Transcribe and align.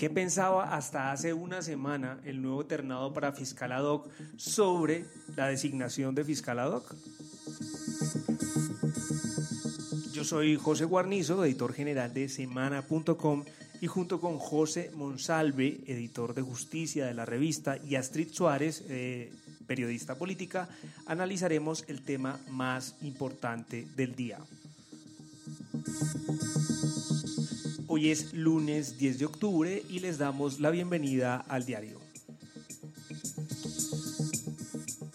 ¿Qué 0.00 0.08
pensaba 0.08 0.74
hasta 0.74 1.12
hace 1.12 1.34
una 1.34 1.60
semana 1.60 2.18
el 2.24 2.40
nuevo 2.40 2.64
ternado 2.64 3.12
para 3.12 3.32
fiscal 3.32 3.70
ad 3.70 3.84
hoc 3.84 4.08
sobre 4.38 5.04
la 5.36 5.48
designación 5.48 6.14
de 6.14 6.24
fiscal 6.24 6.58
ad 6.58 6.72
hoc? 6.72 6.94
Yo 10.14 10.24
soy 10.24 10.56
José 10.56 10.86
Guarnizo, 10.86 11.44
editor 11.44 11.74
general 11.74 12.14
de 12.14 12.30
semana.com 12.30 13.44
y 13.82 13.88
junto 13.88 14.22
con 14.22 14.38
José 14.38 14.90
Monsalve, 14.94 15.80
editor 15.86 16.32
de 16.32 16.40
justicia 16.40 17.04
de 17.04 17.12
la 17.12 17.26
revista, 17.26 17.76
y 17.76 17.96
Astrid 17.96 18.32
Suárez, 18.32 18.82
eh, 18.88 19.30
periodista 19.66 20.14
política, 20.14 20.70
analizaremos 21.04 21.84
el 21.88 22.00
tema 22.00 22.40
más 22.48 22.96
importante 23.02 23.86
del 23.96 24.16
día. 24.16 24.38
Hoy 27.92 28.12
es 28.12 28.34
lunes 28.34 28.98
10 28.98 29.18
de 29.18 29.24
octubre 29.24 29.82
y 29.88 29.98
les 29.98 30.16
damos 30.16 30.60
la 30.60 30.70
bienvenida 30.70 31.38
al 31.48 31.66
diario. 31.66 31.98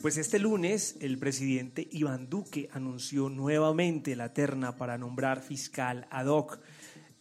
Pues 0.02 0.18
este 0.18 0.40
lunes 0.40 0.98
el 1.00 1.18
presidente 1.18 1.88
Iván 1.90 2.30
Duque 2.30 2.68
anunció 2.74 3.30
nuevamente 3.30 4.18
la 4.18 4.34
terna 4.34 4.76
para 4.76 4.98
nombrar 4.98 5.42
fiscal 5.42 6.06
ad 6.12 6.26
hoc 6.26 6.60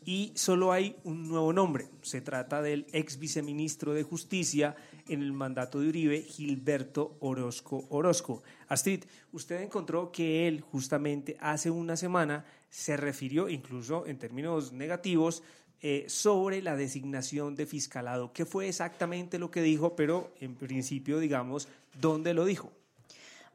y 0.04 0.32
solo 0.34 0.72
hay 0.72 0.96
un 1.04 1.28
nuevo 1.28 1.52
nombre. 1.52 1.86
Se 2.02 2.20
trata 2.20 2.60
del 2.60 2.86
ex 2.92 3.20
viceministro 3.20 3.94
de 3.94 4.02
Justicia 4.02 4.74
en 5.08 5.22
el 5.22 5.32
mandato 5.32 5.80
de 5.80 5.88
Uribe, 5.88 6.22
Gilberto 6.22 7.16
Orozco 7.20 7.86
Orozco. 7.90 8.42
Astrid, 8.68 9.04
usted 9.32 9.60
encontró 9.60 10.10
que 10.10 10.48
él 10.48 10.60
justamente 10.60 11.36
hace 11.40 11.70
una 11.70 11.96
semana 11.96 12.44
se 12.70 12.96
refirió, 12.96 13.48
incluso 13.48 14.06
en 14.06 14.18
términos 14.18 14.72
negativos, 14.72 15.42
eh, 15.80 16.06
sobre 16.08 16.62
la 16.62 16.76
designación 16.76 17.54
de 17.54 17.66
fiscalado. 17.66 18.32
¿Qué 18.32 18.46
fue 18.46 18.68
exactamente 18.68 19.38
lo 19.38 19.50
que 19.50 19.60
dijo? 19.60 19.94
Pero 19.94 20.32
en 20.40 20.54
principio, 20.54 21.18
digamos, 21.18 21.68
¿dónde 22.00 22.32
lo 22.32 22.44
dijo? 22.44 22.72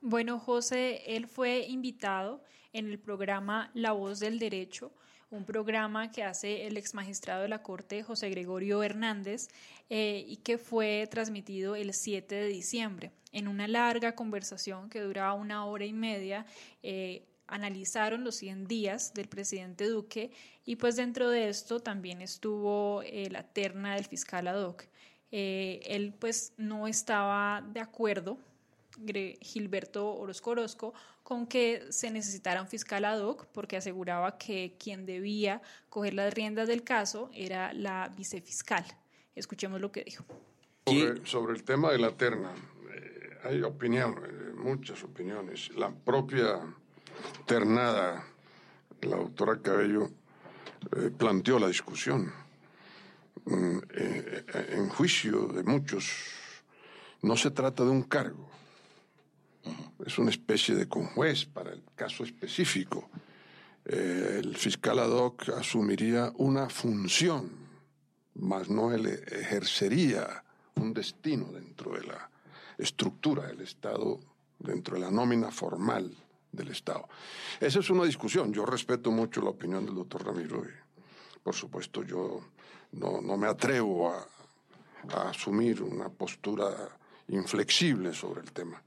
Bueno, 0.01 0.39
José, 0.39 1.01
él 1.15 1.27
fue 1.27 1.65
invitado 1.67 2.43
en 2.71 2.85
el 2.85 2.99
programa 2.99 3.71
La 3.73 3.93
Voz 3.93 4.19
del 4.19 4.37
Derecho 4.37 4.91
un 5.31 5.45
programa 5.45 6.11
que 6.11 6.23
hace 6.23 6.65
el 6.65 6.77
ex 6.77 6.93
magistrado 6.93 7.43
de 7.43 7.49
la 7.49 7.61
Corte, 7.61 8.03
José 8.03 8.29
Gregorio 8.29 8.81
Hernández, 8.83 9.49
eh, 9.89 10.25
y 10.27 10.37
que 10.37 10.57
fue 10.57 11.07
transmitido 11.09 11.75
el 11.75 11.93
7 11.93 12.35
de 12.35 12.47
diciembre. 12.47 13.11
En 13.31 13.47
una 13.47 13.67
larga 13.67 14.15
conversación 14.15 14.89
que 14.89 15.01
duraba 15.01 15.33
una 15.33 15.65
hora 15.65 15.85
y 15.85 15.93
media, 15.93 16.45
eh, 16.81 17.25
analizaron 17.47 18.23
los 18.23 18.35
100 18.35 18.67
días 18.67 19.13
del 19.13 19.27
presidente 19.27 19.87
Duque 19.87 20.31
y 20.65 20.75
pues 20.75 20.95
dentro 20.95 21.29
de 21.29 21.49
esto 21.49 21.79
también 21.79 22.21
estuvo 22.21 23.01
eh, 23.03 23.29
la 23.31 23.43
terna 23.43 23.95
del 23.95 24.05
fiscal 24.05 24.47
ad 24.47 24.63
hoc. 24.63 24.85
él 25.31 26.13
pues 26.19 26.53
no 26.57 26.87
estaba 26.87 27.63
de 27.71 27.79
acuerdo 27.79 28.37
Gilberto 29.41 30.15
Orozco 30.15 30.51
Orozco 30.51 30.93
con 31.29 31.45
que 31.45 31.85
se 31.91 32.09
necesitara 32.09 32.59
un 32.59 32.67
fiscal 32.67 33.05
ad 33.05 33.21
hoc 33.21 33.45
porque 33.53 33.77
aseguraba 33.77 34.39
que 34.39 34.75
quien 34.79 35.05
debía 35.05 35.61
coger 35.87 36.15
las 36.15 36.33
riendas 36.33 36.67
del 36.67 36.83
caso 36.83 37.29
era 37.35 37.71
la 37.71 38.11
vicefiscal. 38.17 38.83
Escuchemos 39.35 39.79
lo 39.79 39.91
que 39.91 40.03
dijo. 40.03 40.25
Sobre, 41.25 41.53
el 41.53 41.63
tema 41.63 41.91
de 41.91 41.99
la 41.99 42.17
terna, 42.17 42.51
eh, 42.95 43.37
hay 43.43 43.61
opinión, 43.61 44.15
eh, 44.25 44.53
muchas 44.55 45.03
opiniones. 45.03 45.69
La 45.75 45.91
propia 45.91 46.61
ternada, 47.45 48.25
la 49.01 49.17
doctora 49.17 49.61
Cabello, 49.61 50.09
eh, 50.97 51.11
planteó 51.15 51.59
la 51.59 51.67
discusión. 51.67 52.33
Mm, 53.45 53.77
en 54.71 54.89
juicio 54.89 55.45
de 55.49 55.61
muchos, 55.61 56.11
no 57.21 57.37
se 57.37 57.51
trata 57.51 57.83
de 57.83 57.91
un 57.91 58.01
cargo, 58.01 58.49
es 60.05 60.17
una 60.17 60.29
especie 60.29 60.75
de 60.75 60.87
conjuez 60.87 61.45
para 61.45 61.71
el 61.71 61.83
caso 61.95 62.23
específico. 62.23 63.09
Eh, 63.85 64.41
el 64.43 64.55
fiscal 64.55 64.99
ad 64.99 65.09
hoc 65.09 65.49
asumiría 65.49 66.31
una 66.37 66.69
función, 66.69 67.49
mas 68.35 68.69
no 68.69 68.93
él 68.93 69.07
ejercería 69.07 70.43
un 70.75 70.93
destino 70.93 71.51
dentro 71.51 71.93
de 71.93 72.07
la 72.07 72.29
estructura 72.77 73.47
del 73.47 73.61
Estado, 73.61 74.19
dentro 74.59 74.95
de 74.95 75.01
la 75.01 75.11
nómina 75.11 75.51
formal 75.51 76.15
del 76.51 76.69
Estado. 76.69 77.07
Esa 77.59 77.79
es 77.79 77.89
una 77.89 78.05
discusión. 78.05 78.53
Yo 78.53 78.65
respeto 78.65 79.11
mucho 79.11 79.41
la 79.41 79.49
opinión 79.49 79.85
del 79.85 79.95
doctor 79.95 80.25
Ramiro 80.25 80.63
y, 80.63 81.39
por 81.43 81.53
supuesto, 81.53 82.03
yo 82.03 82.41
no, 82.93 83.21
me 83.37 83.47
atrevo 83.47 84.09
a 84.09 85.29
asumir 85.29 85.81
una 85.83 86.09
postura 86.09 86.97
inflexible 87.27 88.13
sobre 88.13 88.41
el 88.41 88.51
tema. 88.51 88.81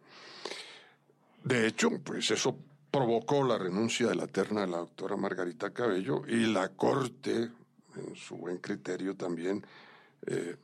De 1.44 1.66
hecho, 1.66 1.90
pues 2.04 2.30
eso 2.30 2.56
provocó 2.90 3.42
la 3.42 3.58
renuncia 3.58 4.06
de 4.06 4.14
la 4.14 4.26
terna 4.26 4.60
de 4.60 4.68
la 4.68 4.78
doctora 4.78 5.16
Margarita 5.16 5.70
Cabello 5.70 6.22
y 6.28 6.46
la 6.46 6.68
Corte, 6.68 7.50
en 7.96 8.14
su 8.14 8.36
buen 8.36 8.58
criterio 8.58 9.16
también, 9.16 9.64
eh, 10.26 10.56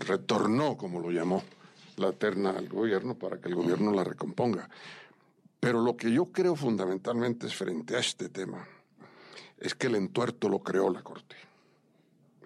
retornó, 0.00 0.76
como 0.76 1.00
lo 1.00 1.10
llamó, 1.10 1.42
la 1.96 2.12
terna 2.12 2.50
al 2.50 2.68
gobierno 2.68 3.14
para 3.14 3.40
que 3.40 3.48
el 3.48 3.54
gobierno 3.54 3.92
la 3.92 4.04
recomponga. 4.04 4.68
Pero 5.60 5.80
lo 5.80 5.96
que 5.96 6.10
yo 6.10 6.32
creo 6.32 6.56
fundamentalmente 6.56 7.46
es 7.46 7.54
frente 7.54 7.94
a 7.94 8.00
este 8.00 8.28
tema, 8.28 8.66
es 9.58 9.74
que 9.74 9.86
el 9.86 9.94
entuerto 9.94 10.48
lo 10.48 10.60
creó 10.60 10.90
la 10.90 11.02
Corte. 11.02 11.36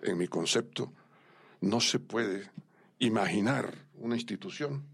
En 0.02 0.18
mi 0.18 0.28
concepto, 0.28 0.92
no 1.62 1.80
se 1.80 1.98
puede 1.98 2.50
imaginar 2.98 3.72
una 4.00 4.16
institución 4.16 4.84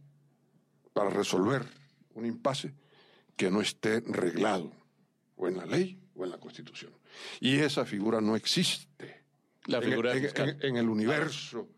para 0.93 1.11
resolver 1.11 1.82
un 2.15 2.27
impasse 2.27 2.73
que 3.37 3.51
no 3.51 3.61
esté 3.61 4.01
reglado 4.01 4.73
o 5.37 5.49
en 5.49 5.57
la 5.57 5.67
ley 5.67 5.99
o 6.15 6.25
en 6.25 6.31
la 6.31 6.39
Constitución. 6.39 6.93
Y 7.41 7.57
esa 7.57 7.85
figura 7.85 8.21
no 8.21 8.37
existe 8.37 9.23
la 9.67 9.81
figura 9.81 10.15
en, 10.15 10.77
el 10.77 10.89
universo 10.89 11.69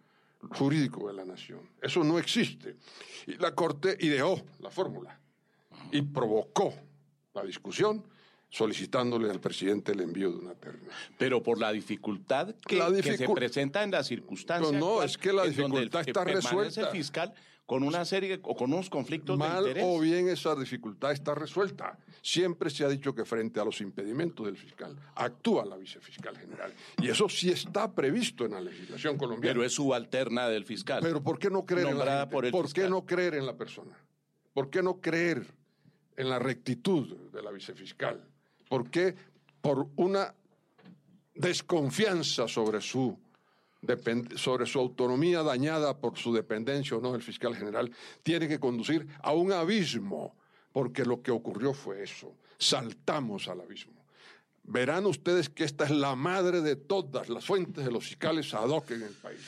jurídico 0.51 1.09
de 1.09 1.15
la 1.15 1.25
nación. 1.25 1.61
Eso 1.81 2.03
no 2.03 2.19
existe. 2.19 2.77
Y 3.27 3.35
la 3.37 3.55
Corte 3.55 3.97
ideó 4.01 4.43
la 4.61 4.71
fórmula 4.71 5.19
y 5.93 6.03
provocó 6.03 6.75
la 7.35 7.43
discusión 7.45 8.05
solicitándole 8.49 9.31
al 9.31 9.41
presidente 9.41 9.93
el 9.93 10.01
envío 10.01 10.31
de 10.31 10.39
una 10.39 10.55
terna. 10.55 10.93
Pero 11.19 11.43
por 11.43 11.59
la 11.59 11.73
dificultad 11.73 12.55
que, 12.67 13.03
se 13.03 13.29
presenta 13.29 13.83
en 13.83 13.91
las 13.91 14.07
circunstancias. 14.07 14.73
No, 14.73 14.79
no, 14.79 15.03
es 15.03 15.19
que 15.19 15.33
la 15.33 15.45
dificultad 15.45 16.07
está 16.07 16.25
resuelta. 16.25 16.83
el 16.83 16.87
fiscal 16.89 17.35
con 17.67 17.83
una 17.83 18.05
serie 18.05 18.41
o 18.43 18.55
con 18.55 18.73
unos 18.73 18.91
conflictos 18.91 19.39
de 19.39 19.47
interés. 19.47 19.85
o 19.87 19.99
bien 19.99 20.29
esa 20.29 20.55
dificultad 20.55 21.13
está 21.13 21.35
resuelta. 21.35 21.99
Siempre 22.21 22.69
se 22.69 22.85
ha 22.85 22.89
dicho 22.89 23.15
que 23.15 23.25
frente 23.25 23.59
a 23.59 23.65
los 23.65 23.81
impedimentos 23.81 24.45
del 24.47 24.57
fiscal 24.57 24.97
actúa 25.15 25.65
la 25.65 25.77
vicefiscal 25.77 26.37
general. 26.37 26.73
Y 27.01 27.09
eso 27.09 27.29
sí 27.29 27.51
está 27.51 27.93
previsto 27.93 28.45
en 28.45 28.53
la 28.53 28.61
legislación 28.61 29.17
colombiana. 29.17 29.55
Pero 29.55 29.65
es 29.65 29.73
subalterna 29.73 30.49
del 30.49 30.65
fiscal. 30.65 31.01
Pero 31.03 31.23
¿por 31.23 31.39
qué 31.39 31.51
no 31.51 31.65
creer 31.65 31.89
en 31.89 31.99
la 31.99 32.29
Por, 32.29 32.51
¿Por 32.51 32.73
qué 32.73 32.89
no 32.89 33.07
creer 33.07 33.35
en 33.35 33.47
la 33.47 33.57
persona? 33.57 33.97
¿Por 34.53 34.69
qué 34.69 34.83
no 34.83 35.01
creer 35.01 35.47
en 36.17 36.29
la 36.29 36.39
rectitud 36.39 37.17
de 37.33 37.43
la 37.43 37.51
vicefiscal? 37.51 38.29
¿Por 38.69 38.91
qué? 38.91 39.15
Por 39.61 39.89
una 39.97 40.35
desconfianza 41.35 42.47
sobre 42.47 42.81
su, 42.81 43.19
sobre 44.37 44.67
su 44.67 44.79
autonomía 44.79 45.43
dañada 45.43 45.97
por 45.99 46.19
su 46.19 46.33
dependencia 46.33 46.97
o 46.97 47.01
no 47.01 47.13
del 47.13 47.23
fiscal 47.23 47.55
general, 47.57 47.91
tiene 48.23 48.49
que 48.49 48.59
conducir 48.59 49.07
a 49.23 49.33
un 49.33 49.53
abismo, 49.53 50.35
porque 50.73 51.05
lo 51.05 51.23
que 51.23 51.31
ocurrió 51.31 51.73
fue 51.73 52.03
eso, 52.03 52.35
saltamos 52.59 53.49
al 53.49 53.61
abismo. 53.61 54.05
Verán 54.65 55.05
ustedes 55.07 55.51
que 55.51 55.65
esta 55.65 55.85
es 55.85 55.91
la 55.91 56.17
madre 56.17 56.63
de 56.63 56.77
todas 56.77 57.29
las 57.29 57.45
fuentes 57.45 57.85
de 57.85 57.91
los 57.91 58.05
fiscales 58.05 58.55
ad 58.55 58.71
hoc 58.71 58.91
en 58.93 59.03
el 59.03 59.13
país, 59.13 59.41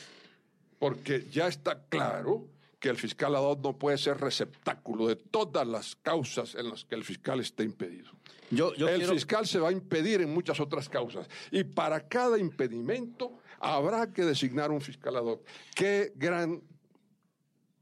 porque 0.78 1.26
ya 1.32 1.48
está 1.48 1.82
claro 1.88 2.46
que 2.78 2.90
el 2.90 2.98
fiscal 2.98 3.34
ad 3.34 3.42
hoc 3.42 3.64
no 3.64 3.72
puede 3.78 3.96
ser 3.96 4.18
receptáculo 4.20 5.08
de 5.08 5.16
todas 5.16 5.66
las 5.66 5.96
causas 5.96 6.54
en 6.54 6.68
las 6.68 6.84
que 6.84 6.94
el 6.94 7.04
fiscal 7.04 7.40
esté 7.40 7.64
impedido. 7.64 8.10
el 8.50 9.06
fiscal 9.06 9.46
se 9.46 9.58
va 9.58 9.70
a 9.70 9.72
impedir 9.72 10.20
en 10.20 10.32
muchas 10.32 10.60
otras 10.60 10.88
causas 10.88 11.26
y 11.50 11.64
para 11.64 12.06
cada 12.06 12.38
impedimento 12.38 13.38
habrá 13.60 14.12
que 14.12 14.24
designar 14.24 14.70
un 14.70 14.80
fiscal 14.80 15.16
ad 15.16 15.24
hoc. 15.24 15.46
Qué 15.74 16.12
gran 16.16 16.62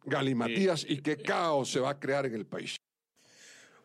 galimatías 0.05 0.85
y 0.89 0.99
qué 0.99 1.17
caos 1.17 1.71
se 1.71 1.81
va 1.81 1.91
a 1.91 2.01
crear 2.01 2.27
en 2.27 2.35
el 2.35 2.47
país. 2.47 2.77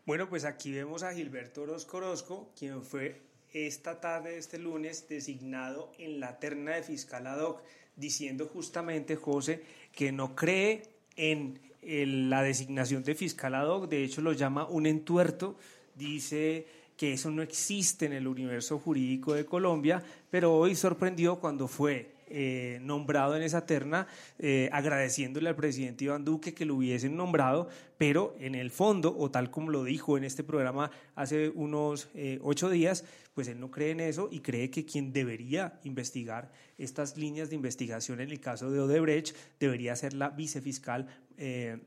Bueno, 0.05 0.27
pues 0.27 0.43
aquí 0.43 0.71
vemos 0.71 1.03
a 1.03 1.13
Gilberto 1.13 1.61
Orozco 1.61 1.97
Orozco, 1.97 2.51
quien 2.57 2.83
fue 2.83 3.21
esta 3.53 3.99
tarde, 3.99 4.37
este 4.37 4.57
lunes, 4.57 5.07
designado 5.07 5.91
en 5.97 6.19
la 6.19 6.39
terna 6.39 6.75
de 6.75 6.83
fiscal 6.83 7.27
ad 7.27 7.39
hoc, 7.41 7.63
diciendo 7.95 8.47
justamente, 8.47 9.15
José, 9.15 9.63
que 9.91 10.11
no 10.11 10.35
cree 10.35 10.83
en 11.15 11.59
la 11.81 12.43
designación 12.43 13.03
de 13.03 13.15
fiscal 13.15 13.55
ad 13.55 13.67
hoc, 13.67 13.89
de 13.89 14.03
hecho 14.03 14.21
lo 14.21 14.33
llama 14.33 14.67
un 14.67 14.85
entuerto, 14.85 15.57
dice 15.95 16.65
que 16.99 17.13
eso 17.13 17.31
no 17.31 17.41
existe 17.41 18.07
en 18.07 18.11
el 18.11 18.27
universo 18.27 18.77
jurídico 18.77 19.33
de 19.33 19.45
Colombia, 19.45 20.03
pero 20.29 20.53
hoy 20.53 20.75
sorprendió 20.75 21.39
cuando 21.39 21.69
fue 21.69 22.11
eh, 22.27 22.79
nombrado 22.81 23.37
en 23.37 23.41
esa 23.41 23.65
terna, 23.65 24.05
eh, 24.37 24.67
agradeciéndole 24.73 25.47
al 25.47 25.55
presidente 25.55 26.03
Iván 26.03 26.25
Duque 26.25 26.53
que 26.53 26.65
lo 26.65 26.75
hubiesen 26.75 27.15
nombrado, 27.15 27.69
pero 27.97 28.35
en 28.41 28.53
el 28.53 28.69
fondo, 28.69 29.15
o 29.17 29.31
tal 29.31 29.49
como 29.49 29.71
lo 29.71 29.85
dijo 29.85 30.17
en 30.17 30.25
este 30.25 30.43
programa 30.43 30.91
hace 31.15 31.47
unos 31.55 32.09
eh, 32.15 32.37
ocho 32.43 32.69
días, 32.69 33.05
pues 33.33 33.47
él 33.47 33.61
no 33.61 33.71
cree 33.71 33.91
en 33.91 34.01
eso 34.01 34.27
y 34.29 34.41
cree 34.41 34.69
que 34.69 34.85
quien 34.85 35.13
debería 35.13 35.79
investigar 35.85 36.51
estas 36.77 37.15
líneas 37.15 37.49
de 37.49 37.55
investigación 37.55 38.19
en 38.19 38.29
el 38.29 38.41
caso 38.41 38.71
de 38.71 38.81
Odebrecht 38.81 39.37
debería 39.57 39.95
ser 39.95 40.11
la 40.15 40.31
vicefiscal 40.31 41.07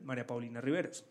María 0.03 0.25
Paulina 0.25 0.59
Riveros. 0.59 1.05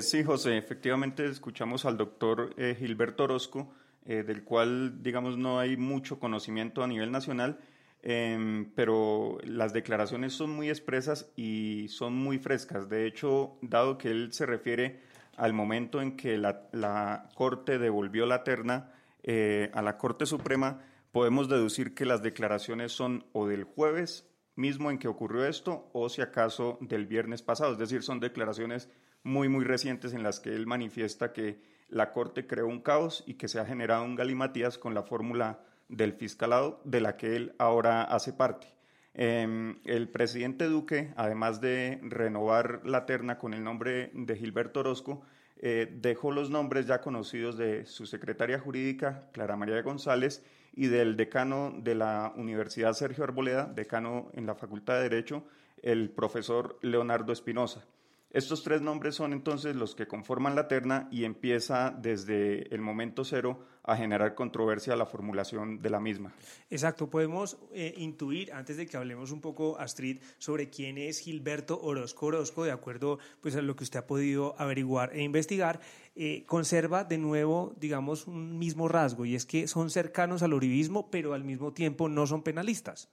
Sí, 0.00 0.24
José, 0.24 0.56
efectivamente 0.56 1.26
escuchamos 1.26 1.84
al 1.84 1.96
doctor 1.96 2.54
Gilberto 2.76 3.24
Orozco, 3.24 3.72
del 4.04 4.44
cual, 4.44 5.02
digamos, 5.02 5.38
no 5.38 5.58
hay 5.58 5.76
mucho 5.76 6.18
conocimiento 6.18 6.82
a 6.82 6.86
nivel 6.86 7.10
nacional 7.10 7.58
Em, 8.06 8.70
pero 8.74 9.38
las 9.44 9.72
declaraciones 9.72 10.34
son 10.34 10.50
muy 10.50 10.68
expresas 10.68 11.32
y 11.36 11.86
son 11.88 12.14
muy 12.14 12.38
frescas. 12.38 12.90
De 12.90 13.06
hecho, 13.06 13.56
dado 13.62 13.96
que 13.96 14.10
él 14.10 14.30
se 14.34 14.44
refiere 14.44 15.00
al 15.38 15.54
momento 15.54 16.02
en 16.02 16.14
que 16.14 16.36
la, 16.36 17.30
Corte 17.34 17.78
devolvió 17.78 18.26
la 18.26 18.44
terna 18.44 18.92
eh, 19.22 19.70
a 19.72 19.80
la 19.80 19.96
Corte 19.96 20.26
Suprema, 20.26 20.82
podemos 21.12 21.48
deducir 21.48 21.94
que 21.94 22.04
las 22.04 22.22
declaraciones 22.22 22.92
son 22.92 23.24
o 23.32 23.46
del 23.46 23.64
jueves 23.64 24.28
mismo 24.54 24.90
en 24.90 24.98
que 24.98 25.08
ocurrió 25.08 25.46
esto 25.46 25.88
o 25.94 26.10
si 26.10 26.20
acaso 26.20 26.76
del 26.82 27.06
viernes 27.06 27.40
pasado. 27.40 27.72
Es 27.72 27.78
decir, 27.78 28.02
son 28.02 28.20
declaraciones 28.20 28.90
muy, 29.24 29.48
muy 29.48 29.64
recientes 29.64 30.12
en 30.12 30.22
las 30.22 30.38
que 30.38 30.50
él 30.54 30.66
manifiesta 30.66 31.32
que 31.32 31.58
la 31.88 32.12
Corte 32.12 32.46
creó 32.46 32.66
un 32.66 32.80
caos 32.80 33.24
y 33.26 33.34
que 33.34 33.48
se 33.48 33.58
ha 33.58 33.66
generado 33.66 34.04
un 34.04 34.14
galimatías 34.14 34.78
con 34.78 34.94
la 34.94 35.02
fórmula 35.02 35.60
del 35.88 36.12
fiscalado 36.12 36.80
de 36.84 37.00
la 37.00 37.16
que 37.16 37.36
él 37.36 37.54
ahora 37.58 38.02
hace 38.02 38.32
parte. 38.32 38.68
Em, 39.14 39.78
el 39.84 40.08
presidente 40.08 40.66
Duque, 40.66 41.12
además 41.16 41.60
de 41.60 42.00
renovar 42.02 42.80
la 42.84 43.06
terna 43.06 43.38
con 43.38 43.54
el 43.54 43.62
nombre 43.62 44.10
de 44.12 44.36
Gilberto 44.36 44.80
Orozco, 44.80 45.22
eh, 45.56 45.88
dejó 46.00 46.32
los 46.32 46.50
nombres 46.50 46.86
ya 46.86 47.00
conocidos 47.00 47.56
de 47.56 47.86
su 47.86 48.06
secretaria 48.06 48.58
jurídica, 48.58 49.28
Clara 49.32 49.56
María 49.56 49.80
González, 49.82 50.44
y 50.74 50.88
del 50.88 51.16
decano 51.16 51.72
de 51.78 51.94
la 51.94 52.32
Universidad 52.36 52.92
Sergio 52.94 53.22
Arboleda, 53.22 53.66
decano 53.66 54.30
en 54.34 54.46
la 54.46 54.56
Facultad 54.56 54.96
de 54.96 55.08
Derecho, 55.08 55.44
el 55.80 56.10
profesor 56.10 56.78
Leonardo 56.82 57.32
Espinosa. 57.32 57.84
Estos 58.34 58.64
tres 58.64 58.82
nombres 58.82 59.14
son 59.14 59.32
entonces 59.32 59.76
los 59.76 59.94
que 59.94 60.08
conforman 60.08 60.56
la 60.56 60.66
terna 60.66 61.06
y 61.12 61.22
empieza 61.22 61.94
desde 61.96 62.74
el 62.74 62.80
momento 62.80 63.24
cero 63.24 63.64
a 63.84 63.96
generar 63.96 64.34
controversia 64.34 64.96
la 64.96 65.06
formulación 65.06 65.80
de 65.80 65.88
la 65.88 66.00
misma. 66.00 66.34
Exacto, 66.68 67.08
podemos 67.08 67.58
eh, 67.72 67.94
intuir, 67.96 68.52
antes 68.52 68.76
de 68.76 68.88
que 68.88 68.96
hablemos 68.96 69.30
un 69.30 69.40
poco, 69.40 69.78
Astrid, 69.78 70.18
sobre 70.38 70.68
quién 70.68 70.98
es 70.98 71.20
Gilberto 71.20 71.80
Orozco 71.80 72.26
Orozco, 72.26 72.64
de 72.64 72.72
acuerdo 72.72 73.20
pues, 73.40 73.54
a 73.54 73.62
lo 73.62 73.76
que 73.76 73.84
usted 73.84 74.00
ha 74.00 74.06
podido 74.08 74.56
averiguar 74.58 75.14
e 75.14 75.22
investigar, 75.22 75.78
eh, 76.16 76.42
conserva 76.44 77.04
de 77.04 77.18
nuevo, 77.18 77.72
digamos, 77.78 78.26
un 78.26 78.58
mismo 78.58 78.88
rasgo, 78.88 79.26
y 79.26 79.36
es 79.36 79.46
que 79.46 79.68
son 79.68 79.90
cercanos 79.90 80.42
al 80.42 80.54
uribismo, 80.54 81.08
pero 81.08 81.34
al 81.34 81.44
mismo 81.44 81.72
tiempo 81.72 82.08
no 82.08 82.26
son 82.26 82.42
penalistas. 82.42 83.10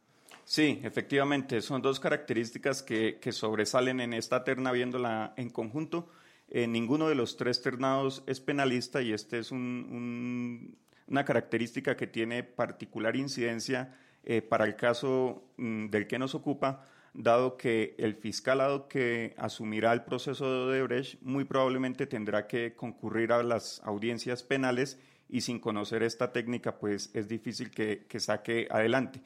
Sí, 0.52 0.82
efectivamente, 0.84 1.62
son 1.62 1.82
dos 1.82 2.02
características 2.02 2.84
que, 2.84 3.18
sobresalen 3.32 4.02
en 4.02 4.14
esta 4.14 4.44
terna 4.44 4.74
viéndola 4.74 5.34
en 5.38 5.50
conjunto. 5.50 6.10
Eh, 6.50 6.68
ninguno 6.68 7.08
de 7.08 7.16
los 7.16 7.38
tres 7.38 7.62
ternados 7.62 8.22
es 8.28 8.42
penalista 8.42 9.02
y 9.02 9.14
esta 9.14 9.38
es 9.38 9.54
una 9.54 11.24
característica 11.24 11.96
que 11.96 12.06
tiene 12.06 12.44
particular 12.44 13.16
incidencia 13.16 13.98
eh, 14.26 14.42
para 14.42 14.66
el 14.66 14.76
caso 14.76 15.54
mm, 15.56 15.88
del 15.88 16.06
que 16.06 16.20
nos 16.20 16.36
ocupa, 16.36 16.86
dado 17.14 17.56
que 17.56 17.96
el 17.98 18.16
fiscalado 18.16 18.90
que 18.90 19.34
asumirá 19.38 19.94
el 19.94 20.04
proceso 20.04 20.52
de 20.68 20.82
Odebrecht 20.82 21.22
muy 21.22 21.46
probablemente 21.46 22.08
tendrá 22.08 22.48
que 22.48 22.76
concurrir 22.76 23.32
a 23.32 23.42
las 23.42 23.80
audiencias 23.86 24.44
penales 24.44 25.00
y 25.30 25.40
sin 25.40 25.60
conocer 25.60 26.04
esta 26.04 26.34
técnica 26.34 26.78
pues 26.78 27.10
es 27.14 27.30
difícil 27.30 27.72
que 27.72 28.20
saque 28.20 28.68
adelante. 28.70 29.22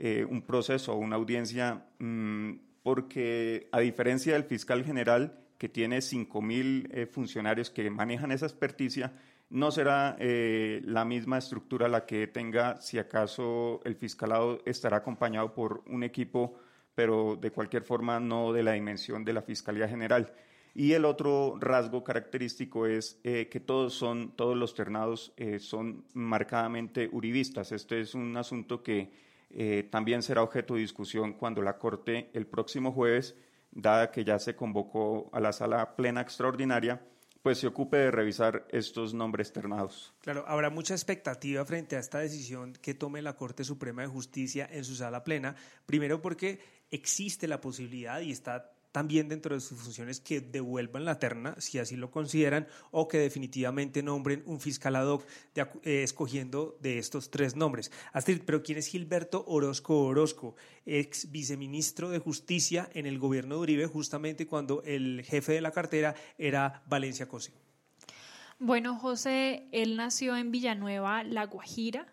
Eh, 0.00 0.24
un 0.24 0.42
proceso 0.42 0.92
o 0.92 0.96
una 0.96 1.16
audiencia, 1.16 1.84
mm, 1.98 2.52
porque 2.84 3.68
a 3.72 3.80
diferencia 3.80 4.34
del 4.34 4.44
fiscal 4.44 4.84
general, 4.84 5.40
que 5.58 5.68
tiene 5.68 6.00
5.000 6.00 6.88
eh, 6.92 7.06
funcionarios 7.06 7.68
que 7.68 7.90
manejan 7.90 8.30
esa 8.30 8.46
experticia, 8.46 9.12
no 9.50 9.72
será 9.72 10.14
eh, 10.20 10.82
la 10.84 11.04
misma 11.04 11.38
estructura 11.38 11.88
la 11.88 12.06
que 12.06 12.28
tenga 12.28 12.80
si 12.80 12.98
acaso 12.98 13.80
el 13.84 13.96
fiscalado 13.96 14.60
estará 14.66 14.98
acompañado 14.98 15.52
por 15.52 15.82
un 15.88 16.04
equipo, 16.04 16.60
pero 16.94 17.34
de 17.34 17.50
cualquier 17.50 17.82
forma 17.82 18.20
no 18.20 18.52
de 18.52 18.62
la 18.62 18.74
dimensión 18.74 19.24
de 19.24 19.32
la 19.32 19.42
Fiscalía 19.42 19.88
General. 19.88 20.32
Y 20.74 20.92
el 20.92 21.06
otro 21.06 21.56
rasgo 21.58 22.04
característico 22.04 22.86
es 22.86 23.18
que 23.24 23.62
todos 23.64 23.94
son, 23.94 24.36
todos 24.36 24.56
los 24.56 24.74
ternados 24.74 25.32
son 25.58 26.04
marcadamente 26.12 27.08
uribistas. 27.10 27.72
Este 27.72 28.00
es 28.00 28.14
un 28.14 28.36
asunto 28.36 28.82
que 28.82 29.10
eh, 29.50 29.88
también 29.90 30.22
será 30.22 30.42
objeto 30.42 30.74
de 30.74 30.80
discusión 30.80 31.32
cuando 31.32 31.62
la 31.62 31.78
Corte 31.78 32.30
el 32.34 32.46
próximo 32.46 32.92
jueves, 32.92 33.36
dada 33.70 34.10
que 34.10 34.24
ya 34.24 34.38
se 34.38 34.56
convocó 34.56 35.30
a 35.32 35.40
la 35.40 35.52
sala 35.52 35.96
plena 35.96 36.20
extraordinaria, 36.20 37.02
pues 37.42 37.58
se 37.58 37.66
ocupe 37.66 37.96
de 37.96 38.10
revisar 38.10 38.66
estos 38.70 39.14
nombres 39.14 39.52
ternados. 39.52 40.12
Claro, 40.20 40.44
habrá 40.46 40.70
mucha 40.70 40.94
expectativa 40.94 41.64
frente 41.64 41.96
a 41.96 42.00
esta 42.00 42.18
decisión 42.18 42.74
que 42.74 42.94
tome 42.94 43.22
la 43.22 43.36
Corte 43.36 43.64
Suprema 43.64 44.02
de 44.02 44.08
Justicia 44.08 44.68
en 44.70 44.84
su 44.84 44.94
sala 44.94 45.24
plena, 45.24 45.54
primero 45.86 46.20
porque 46.20 46.60
existe 46.90 47.46
la 47.48 47.60
posibilidad 47.60 48.20
y 48.20 48.32
está 48.32 48.72
también 48.92 49.28
dentro 49.28 49.54
de 49.54 49.60
sus 49.60 49.78
funciones 49.78 50.20
que 50.20 50.40
devuelvan 50.40 51.04
la 51.04 51.18
terna, 51.18 51.54
si 51.58 51.78
así 51.78 51.96
lo 51.96 52.10
consideran, 52.10 52.66
o 52.90 53.08
que 53.08 53.18
definitivamente 53.18 54.02
nombren 54.02 54.42
un 54.46 54.60
fiscal 54.60 54.96
ad 54.96 55.06
hoc 55.06 55.26
eh, 55.54 56.02
escogiendo 56.02 56.76
de 56.80 56.98
estos 56.98 57.30
tres 57.30 57.56
nombres. 57.56 57.92
Astrid, 58.12 58.42
pero 58.44 58.62
¿quién 58.62 58.78
es 58.78 58.86
Gilberto 58.88 59.44
Orozco 59.46 60.04
Orozco, 60.04 60.56
ex 60.86 61.30
viceministro 61.30 62.10
de 62.10 62.18
Justicia 62.18 62.88
en 62.94 63.06
el 63.06 63.18
gobierno 63.18 63.56
de 63.56 63.60
Uribe, 63.62 63.86
justamente 63.86 64.46
cuando 64.46 64.82
el 64.84 65.22
jefe 65.24 65.52
de 65.52 65.60
la 65.60 65.70
cartera 65.70 66.14
era 66.38 66.82
Valencia 66.86 67.28
Cosio? 67.28 67.54
Bueno, 68.58 68.96
José, 68.98 69.68
él 69.70 69.96
nació 69.96 70.36
en 70.36 70.50
Villanueva, 70.50 71.22
La 71.22 71.46
Guajira. 71.46 72.06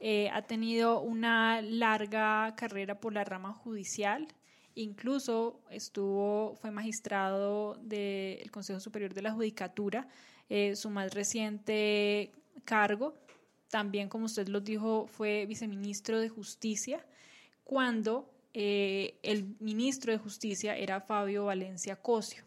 Eh, 0.00 0.28
ha 0.32 0.42
tenido 0.42 1.00
una 1.00 1.60
larga 1.62 2.54
carrera 2.56 3.00
por 3.00 3.12
la 3.12 3.24
rama 3.24 3.52
judicial 3.52 4.28
Incluso 4.74 5.60
estuvo, 5.70 6.54
fue 6.60 6.70
magistrado 6.70 7.74
del 7.82 8.50
Consejo 8.50 8.80
Superior 8.80 9.14
de 9.14 9.22
la 9.22 9.32
Judicatura, 9.32 10.08
eh, 10.48 10.76
su 10.76 10.90
más 10.90 11.12
reciente 11.14 12.32
cargo, 12.64 13.14
también 13.68 14.08
como 14.08 14.26
usted 14.26 14.48
lo 14.48 14.60
dijo, 14.60 15.06
fue 15.06 15.46
viceministro 15.46 16.20
de 16.20 16.28
Justicia, 16.28 17.04
cuando 17.64 18.30
eh, 18.54 19.18
el 19.22 19.56
ministro 19.60 20.12
de 20.12 20.18
Justicia 20.18 20.76
era 20.76 21.00
Fabio 21.00 21.44
Valencia 21.44 21.96
Cosio. 21.96 22.44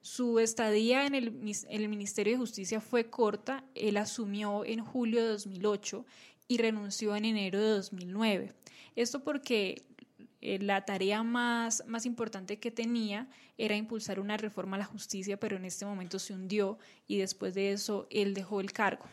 Su 0.00 0.38
estadía 0.38 1.06
en 1.06 1.14
el, 1.14 1.28
en 1.28 1.82
el, 1.82 1.88
Ministerio 1.88 2.34
de 2.34 2.38
Justicia 2.38 2.80
fue 2.80 3.10
corta, 3.10 3.64
él 3.74 3.96
asumió 3.96 4.64
en 4.64 4.84
julio 4.84 5.22
de 5.22 5.28
2008 5.28 6.04
y 6.48 6.58
renunció 6.58 7.16
en 7.16 7.24
enero 7.24 7.60
de 7.60 7.70
2009. 7.70 8.52
Esto 8.94 9.24
porque 9.24 9.82
eh, 10.40 10.58
la 10.60 10.84
tarea 10.84 11.22
más, 11.22 11.82
más 11.86 12.06
importante 12.06 12.58
que 12.58 12.70
tenía 12.70 13.28
era 13.56 13.76
impulsar 13.76 14.20
una 14.20 14.36
reforma 14.36 14.76
a 14.76 14.80
la 14.80 14.84
justicia, 14.84 15.38
pero 15.38 15.56
en 15.56 15.64
este 15.64 15.84
momento 15.84 16.18
se 16.18 16.32
hundió 16.32 16.78
y 17.06 17.18
después 17.18 17.54
de 17.54 17.72
eso 17.72 18.06
él 18.10 18.34
dejó 18.34 18.60
el 18.60 18.72
cargo. 18.72 19.06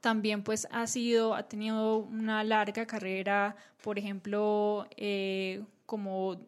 También 0.00 0.42
pues 0.42 0.66
ha 0.70 0.86
sido, 0.86 1.34
ha 1.34 1.44
tenido 1.44 1.98
una 1.98 2.42
larga 2.42 2.86
carrera, 2.86 3.54
por 3.82 3.98
ejemplo, 3.98 4.88
eh, 4.96 5.62
como 5.86 6.40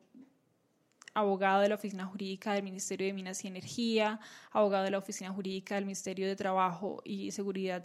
abogado 1.15 1.61
de 1.61 1.69
la 1.69 1.75
Oficina 1.75 2.07
Jurídica 2.07 2.55
del 2.55 2.63
Ministerio 2.63 3.07
de 3.07 3.13
Minas 3.13 3.45
y 3.45 3.49
Energía, 3.49 4.21
abogado 4.51 4.85
de 4.85 4.91
la 4.91 4.99
Oficina 4.99 5.31
Jurídica 5.31 5.75
del 5.75 5.85
Ministerio 5.85 6.27
de 6.27 6.37
Trabajo 6.37 7.03
y 7.05 7.31
Seguridad 7.31 7.83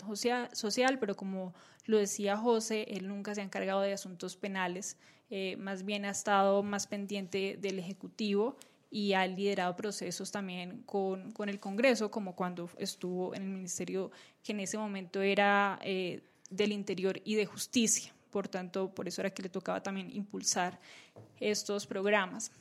Social, 0.53 1.00
pero 1.00 1.15
como 1.15 1.53
lo 1.86 1.98
decía 1.98 2.38
José, 2.38 2.86
él 2.89 3.07
nunca 3.07 3.36
se 3.36 3.41
ha 3.41 3.43
encargado 3.43 3.81
de 3.81 3.93
asuntos 3.93 4.36
penales, 4.36 4.98
eh, 5.29 5.57
más 5.57 5.84
bien 5.84 6.05
ha 6.05 6.12
estado 6.12 6.63
más 6.63 6.88
pendiente 6.88 7.57
del 7.60 7.79
Ejecutivo 7.79 8.57
y 8.89 9.13
ha 9.13 9.27
liderado 9.27 9.75
procesos 9.75 10.31
también 10.31 10.84
con, 10.86 11.31
con, 11.31 11.50
el 11.50 11.60
Congreso, 11.60 12.10
como 12.10 12.36
cuando 12.36 12.69
estuvo 12.77 13.36
en 13.36 13.43
el 13.43 13.50
Ministerio 13.50 14.12
que 14.43 14.53
en 14.53 14.62
ese 14.62 14.77
momento 14.77 15.22
era 15.22 15.79
eh, 15.84 16.22
del 16.50 16.72
Interior 16.72 17.19
y 17.25 17.36
de 17.36 17.46
Justicia. 17.46 18.13
Por 18.31 18.48
tanto, 18.48 18.93
por 18.93 19.07
eso 19.07 19.22
era 19.22 19.29
que 19.29 19.43
le 19.43 19.50
tocaba 19.50 19.81
también 19.81 20.10
impulsar 20.15 20.79
estos 21.39 21.86
programas. 21.86 22.51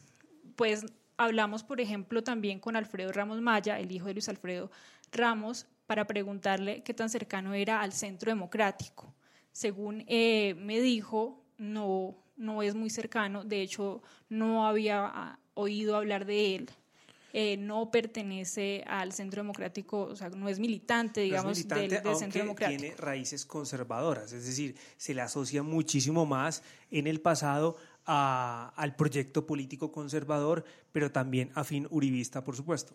Pues 0.57 0.85
hablamos, 1.17 1.63
por 1.63 1.81
ejemplo, 1.81 2.23
también 2.23 2.59
con 2.59 2.77
Alfredo 2.77 3.13
Ramos 3.13 3.41
Maya, 3.41 3.79
el 3.79 3.93
hijo 3.93 4.07
de 4.07 4.15
Luis 4.15 4.29
Alfredo 4.29 4.71
Ramos, 5.13 5.67
para 5.87 6.07
preguntarle 6.07 6.83
qué 6.83 6.95
tan 6.95 7.09
cercano 7.09 7.55
era 7.55 7.81
al 7.81 7.93
centro 7.93 8.31
democrático. 8.31 9.15
Según 9.53 10.05
eh, 10.09 10.55
me 10.59 10.81
dijo, 10.81 11.45
no 11.59 12.17
no 12.37 12.63
es 12.63 12.75
muy 12.75 12.91
cercano, 12.91 13.45
de 13.45 13.63
hecho 13.63 14.03
no 14.29 14.67
había 14.67 15.07
ah, 15.07 15.39
oído 15.55 15.97
hablar 15.97 16.27
de 16.27 16.57
él. 16.57 16.71
Eh, 17.33 17.59
no 17.59 17.91
pertenece 17.91 18.83
al 18.87 19.13
Centro 19.13 19.43
Democrático, 19.43 20.05
o 20.05 20.17
sea, 20.17 20.31
no 20.31 20.49
es 20.49 20.59
militante, 20.59 21.21
digamos, 21.21 21.69
del, 21.69 21.91
Centro 22.17 22.41
Democrático. 22.41 22.81
Tiene 22.81 22.97
raíces 22.97 23.45
conservadoras, 23.45 24.33
es 24.33 24.47
decir, 24.47 24.75
se 24.97 25.13
le 25.13 25.21
asocia 25.21 25.63
muchísimo 25.63 26.25
más 26.25 26.63
en 26.91 27.07
el 27.07 27.21
pasado 27.21 27.77
al 28.07 28.97
proyecto 28.97 29.47
político 29.47 29.91
conservador, 29.91 30.65
pero 30.93 31.11
también 31.11 31.51
afín 31.55 31.87
uribista, 31.91 32.45
por 32.45 32.57
supuesto. 32.57 32.95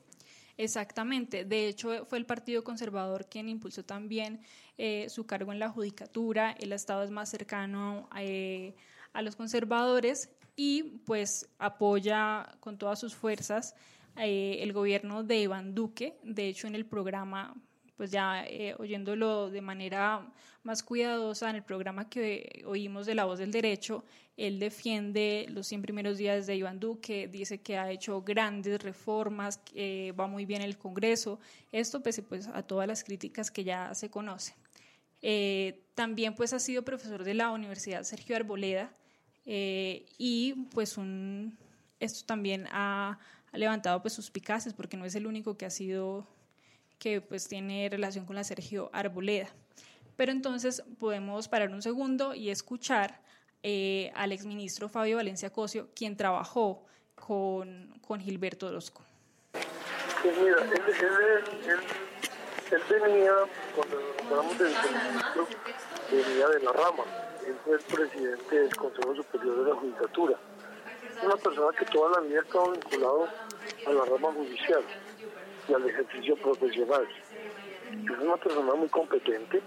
Exactamente. 0.57 1.45
De 1.45 1.67
hecho, 1.67 2.05
fue 2.05 2.17
el 2.17 2.25
Partido 2.25 2.63
Conservador 2.63 3.27
quien 3.27 3.49
impulsó 3.49 3.83
también 3.83 4.41
eh, 4.77 5.07
su 5.09 5.25
cargo 5.25 5.51
en 5.51 5.59
la 5.59 5.69
judicatura. 5.69 6.51
El 6.51 6.71
Estado 6.71 7.03
es 7.03 7.11
más 7.11 7.29
cercano 7.29 8.09
eh, 8.17 8.75
a 9.13 9.21
los 9.21 9.35
conservadores 9.35 10.29
y 10.55 10.83
pues 11.05 11.49
apoya 11.57 12.57
con 12.59 12.77
todas 12.77 12.99
sus 12.99 13.15
fuerzas 13.15 13.75
eh, 14.17 14.57
el 14.61 14.73
gobierno 14.73 15.23
de 15.23 15.41
Iván 15.41 15.73
Duque. 15.73 16.19
De 16.23 16.47
hecho, 16.47 16.67
en 16.67 16.75
el 16.75 16.85
programa 16.85 17.55
pues 17.95 18.11
ya 18.11 18.45
eh, 18.45 18.75
oyéndolo 18.77 19.49
de 19.49 19.61
manera 19.61 20.31
más 20.63 20.83
cuidadosa 20.83 21.49
en 21.49 21.57
el 21.57 21.63
programa 21.63 22.09
que 22.09 22.63
oímos 22.65 23.05
de 23.05 23.15
La 23.15 23.25
Voz 23.25 23.39
del 23.39 23.51
Derecho, 23.51 24.03
él 24.37 24.59
defiende 24.59 25.45
los 25.49 25.67
100 25.67 25.81
primeros 25.81 26.17
días 26.17 26.47
de 26.47 26.55
Iván 26.55 26.79
Duque, 26.79 27.27
dice 27.27 27.61
que 27.61 27.77
ha 27.77 27.91
hecho 27.91 28.21
grandes 28.21 28.81
reformas, 28.81 29.57
que 29.57 30.13
va 30.19 30.27
muy 30.27 30.45
bien 30.45 30.61
el 30.61 30.77
Congreso, 30.77 31.39
esto 31.71 32.01
pese 32.01 32.23
pues 32.23 32.47
a 32.47 32.63
todas 32.63 32.87
las 32.87 33.03
críticas 33.03 33.51
que 33.51 33.63
ya 33.63 33.93
se 33.93 34.09
conocen. 34.09 34.55
Eh, 35.21 35.83
también 35.93 36.33
pues 36.33 36.53
ha 36.53 36.59
sido 36.59 36.83
profesor 36.83 37.23
de 37.23 37.35
la 37.35 37.51
Universidad 37.51 38.01
Sergio 38.03 38.35
Arboleda 38.35 38.91
eh, 39.45 40.07
y 40.17 40.53
pues 40.71 40.97
esto 41.99 42.25
también 42.25 42.67
ha, 42.71 43.19
levantado 43.53 44.01
pues 44.01 44.31
porque 44.75 44.97
no 44.97 45.05
es 45.05 45.13
el 45.13 45.27
único 45.27 45.57
que 45.57 45.65
ha 45.65 45.69
sido 45.69 46.25
que 47.01 47.19
pues 47.19 47.47
tiene 47.47 47.89
relación 47.89 48.27
con 48.27 48.35
la 48.35 48.43
Sergio 48.43 48.91
Arboleda. 48.93 49.47
Pero 50.15 50.31
entonces 50.31 50.83
podemos 50.99 51.47
parar 51.47 51.71
un 51.71 51.81
segundo 51.81 52.35
y 52.35 52.51
escuchar 52.51 53.19
eh, 53.63 54.11
al 54.13 54.31
exministro 54.31 54.87
Fabio 54.87 55.15
Valencia 55.15 55.49
Cosio, 55.51 55.89
quien 55.95 56.15
trabajó 56.15 56.85
con, 57.15 57.99
con 58.05 58.19
Gilberto 58.19 58.67
Orozco. 58.67 59.01
Pues 60.21 60.37
mira, 60.43 60.57
él, 60.61 60.69
él, 62.71 63.01
venía, 63.01 63.31
cuando 63.75 63.97
hablamos 64.23 64.59
del 64.59 64.67
ministro, 64.67 65.47
venía 66.11 66.47
de 66.49 66.59
la 66.59 66.71
rama. 66.71 67.03
Él 67.47 67.55
fue 67.65 67.77
el 67.77 67.81
presidente 67.81 68.55
del 68.59 68.75
Consejo 68.75 69.15
Superior 69.15 69.63
de 69.63 69.69
la 69.71 69.75
Judicatura. 69.75 70.39
Una 71.23 71.35
persona 71.35 71.75
que 71.79 71.85
toda 71.85 72.21
la 72.21 72.27
vida 72.27 72.41
ha 72.41 72.43
estado 72.43 72.71
vinculado 72.73 73.27
a 73.87 73.91
la 73.91 74.05
rama 74.05 74.31
judicial 74.33 74.83
y 75.67 75.73
al 75.73 75.87
ejercicio 75.87 76.35
profesional. 76.37 77.07
Es 77.91 78.19
una 78.19 78.37
persona 78.37 78.73
muy 78.73 78.89
competente 78.89 79.61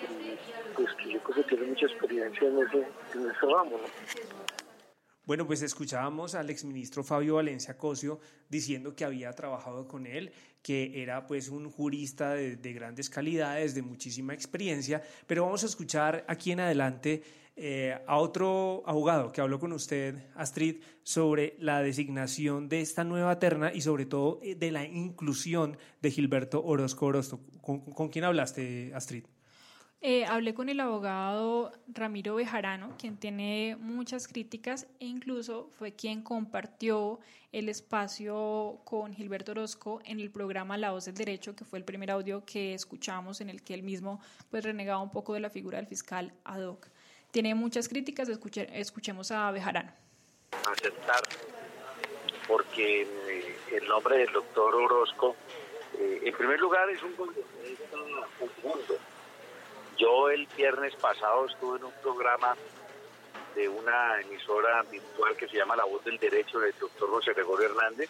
y 0.00 0.38
pues 0.74 0.92
que 0.94 1.12
yo 1.12 1.20
creo 1.20 1.36
que 1.36 1.42
tiene 1.44 1.66
mucha 1.66 1.86
experiencia 1.86 2.48
en 2.48 2.58
ese, 2.58 2.86
en 3.14 3.30
ese 3.30 3.46
ramo. 3.46 3.80
Bueno, 5.24 5.46
pues 5.46 5.62
escuchábamos 5.62 6.34
al 6.34 6.50
exministro 6.50 7.04
Fabio 7.04 7.36
Valencia 7.36 7.78
Cosio 7.78 8.20
diciendo 8.48 8.94
que 8.96 9.04
había 9.04 9.32
trabajado 9.32 9.86
con 9.86 10.06
él, 10.06 10.32
que 10.62 11.02
era 11.02 11.26
pues 11.26 11.48
un 11.48 11.70
jurista 11.70 12.34
de, 12.34 12.56
de, 12.56 12.72
grandes 12.72 13.08
calidades, 13.08 13.74
de 13.74 13.82
muchísima 13.82 14.34
experiencia, 14.34 15.02
pero 15.26 15.44
vamos 15.44 15.62
a 15.62 15.66
escuchar 15.66 16.24
aquí 16.28 16.52
en 16.52 16.60
adelante 16.60 17.22
eh, 17.54 17.98
a 18.06 18.16
otro 18.16 18.82
abogado 18.86 19.30
que 19.30 19.42
habló 19.42 19.60
con 19.60 19.72
usted, 19.72 20.16
Astrid, 20.36 20.76
sobre 21.02 21.54
la 21.58 21.82
designación 21.82 22.66
de 22.70 22.80
esta 22.80 23.04
nueva 23.04 23.38
terna 23.38 23.70
y 23.74 23.82
sobre 23.82 24.06
todo 24.06 24.40
eh, 24.42 24.54
de 24.54 24.70
la 24.70 24.86
inclusión 24.86 25.76
de 26.00 26.10
Gilberto 26.10 26.64
Orozco 26.64 27.06
Orozco. 27.06 27.40
¿Con, 27.60 28.08
quién 28.08 28.24
hablaste, 28.24 28.92
Astrid? 28.94 29.24
Eh, 30.04 30.24
hablé 30.24 30.52
con 30.52 30.68
el 30.68 30.80
abogado 30.80 31.70
Ramiro 31.86 32.34
Bejarano, 32.34 32.96
quien 32.98 33.16
tiene 33.16 33.76
muchas 33.78 34.26
críticas 34.26 34.88
e 34.98 35.06
incluso 35.06 35.68
fue 35.78 35.92
quien 35.92 36.22
compartió 36.22 37.20
el 37.52 37.68
espacio 37.68 38.80
con 38.84 39.14
Gilberto 39.14 39.52
Orozco 39.52 40.00
en 40.04 40.18
el 40.18 40.30
programa 40.30 40.76
La 40.76 40.90
Voz 40.90 41.04
del 41.04 41.14
Derecho, 41.14 41.54
que 41.54 41.64
fue 41.64 41.78
el 41.78 41.84
primer 41.84 42.10
audio 42.10 42.44
que 42.44 42.74
escuchamos 42.74 43.40
en 43.40 43.48
el 43.48 43.62
que 43.62 43.74
él 43.74 43.84
mismo 43.84 44.20
pues 44.50 44.64
renegaba 44.64 45.00
un 45.00 45.10
poco 45.10 45.34
de 45.34 45.40
la 45.40 45.50
figura 45.50 45.78
del 45.78 45.86
fiscal 45.86 46.32
ad 46.44 46.62
hoc 46.66 46.88
tiene 47.32 47.54
muchas 47.54 47.88
críticas, 47.88 48.28
escuchemos 48.28 49.30
a 49.30 49.50
Bejarano. 49.50 49.90
Aceptar, 50.70 51.22
porque 52.46 53.02
eh, 53.02 53.56
el 53.72 53.88
nombre 53.88 54.18
del 54.18 54.32
doctor 54.32 54.74
Orozco, 54.74 55.34
eh, 55.98 56.20
en 56.24 56.36
primer 56.36 56.60
lugar, 56.60 56.88
es 56.90 57.02
un 57.02 57.16
mundo. 57.16 57.40
Yo 59.96 60.30
el 60.30 60.46
viernes 60.56 60.94
pasado 60.96 61.46
estuve 61.46 61.78
en 61.78 61.84
un 61.84 61.92
programa 62.02 62.56
de 63.54 63.68
una 63.68 64.20
emisora 64.20 64.82
virtual 64.90 65.36
que 65.36 65.48
se 65.48 65.56
llama 65.56 65.76
La 65.76 65.84
Voz 65.84 66.04
del 66.04 66.18
Derecho 66.18 66.58
del 66.58 66.74
doctor 66.78 67.10
José 67.10 67.34
Gregorio 67.34 67.68
Hernández. 67.68 68.08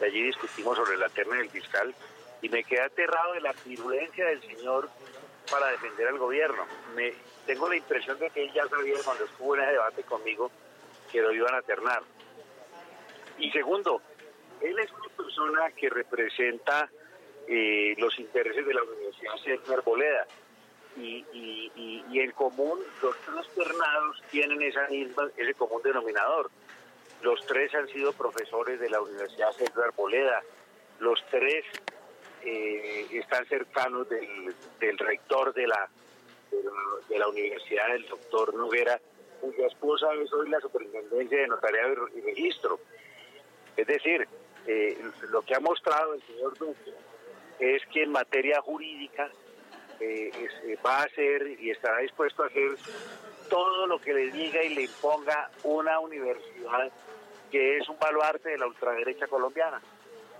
De 0.00 0.06
allí 0.06 0.22
discutimos 0.22 0.76
sobre 0.76 0.98
la 0.98 1.08
terna 1.08 1.36
del 1.36 1.48
fiscal 1.48 1.94
y 2.42 2.48
me 2.48 2.64
quedé 2.64 2.82
aterrado 2.82 3.32
de 3.32 3.40
la 3.40 3.54
virulencia 3.64 4.26
del 4.26 4.42
señor 4.42 4.90
para 5.50 5.68
defender 5.68 6.08
al 6.08 6.18
gobierno. 6.18 6.66
Me, 6.94 7.14
tengo 7.46 7.68
la 7.68 7.76
impresión 7.76 8.18
de 8.18 8.30
que 8.30 8.44
él 8.44 8.52
ya 8.52 8.66
sabía 8.68 8.96
cuando 9.04 9.24
estuvo 9.24 9.54
en 9.54 9.62
ese 9.62 9.72
debate 9.72 10.02
conmigo 10.02 10.50
que 11.10 11.22
lo 11.22 11.32
iban 11.32 11.54
a 11.54 11.62
ternar. 11.62 12.02
Y 13.38 13.50
segundo, 13.50 14.02
él 14.60 14.78
es 14.78 14.90
una 14.92 15.08
persona 15.16 15.70
que 15.70 15.88
representa 15.88 16.90
eh, 17.48 17.94
los 17.98 18.18
intereses 18.18 18.66
de 18.66 18.74
la 18.74 18.82
Universidad 18.82 19.36
Sergio 19.42 19.74
Arboleda. 19.74 20.26
Y, 20.96 21.24
y, 21.32 22.04
y, 22.10 22.20
en 22.20 22.30
común, 22.30 22.80
los 23.02 23.16
tres 23.18 23.48
ternados 23.54 24.22
tienen 24.30 24.62
esa 24.62 24.88
misma, 24.88 25.28
ese 25.36 25.52
común 25.54 25.82
denominador. 25.82 26.50
Los 27.22 27.44
tres 27.46 27.74
han 27.74 27.86
sido 27.88 28.12
profesores 28.12 28.80
de 28.80 28.88
la 28.88 29.00
Universidad 29.00 29.52
Sergio 29.52 29.82
Arboleda. 29.82 30.42
Los 31.00 31.22
tres 31.30 31.64
eh, 32.42 33.06
están 33.12 33.44
cercanos 33.46 34.08
del, 34.08 34.98
rector 34.98 35.52
de 35.52 35.66
la, 35.66 35.88
de 37.08 37.18
la, 37.18 37.28
universidad, 37.28 37.94
el 37.94 38.06
doctor 38.06 38.54
Noguera, 38.54 39.00
cuya 39.40 39.66
esposa 39.66 40.06
es 40.14 40.32
hoy 40.32 40.48
la 40.48 40.60
superintendencia 40.60 41.40
de 41.40 41.48
notariado 41.48 42.08
y 42.14 42.20
registro. 42.20 42.80
Es 43.76 43.86
decir, 43.86 44.26
eh, 44.66 44.96
lo 45.30 45.42
que 45.42 45.54
ha 45.54 45.60
mostrado 45.60 46.14
el 46.14 46.22
señor 46.22 46.56
Duque 46.56 46.94
es 47.58 47.82
que 47.86 48.02
en 48.02 48.12
materia 48.12 48.60
jurídica 48.60 49.30
eh, 50.00 50.78
va 50.84 50.98
a 50.98 51.04
hacer 51.04 51.46
y 51.60 51.70
estará 51.70 51.98
dispuesto 51.98 52.42
a 52.42 52.46
hacer 52.46 52.76
todo 53.48 53.86
lo 53.86 54.00
que 54.00 54.12
le 54.12 54.30
diga 54.30 54.62
y 54.62 54.74
le 54.74 54.82
imponga 54.82 55.50
una 55.62 55.98
universidad 56.00 56.90
que 57.50 57.78
es 57.78 57.88
un 57.88 57.98
baluarte 57.98 58.50
de 58.50 58.58
la 58.58 58.66
ultraderecha 58.66 59.26
colombiana. 59.26 59.80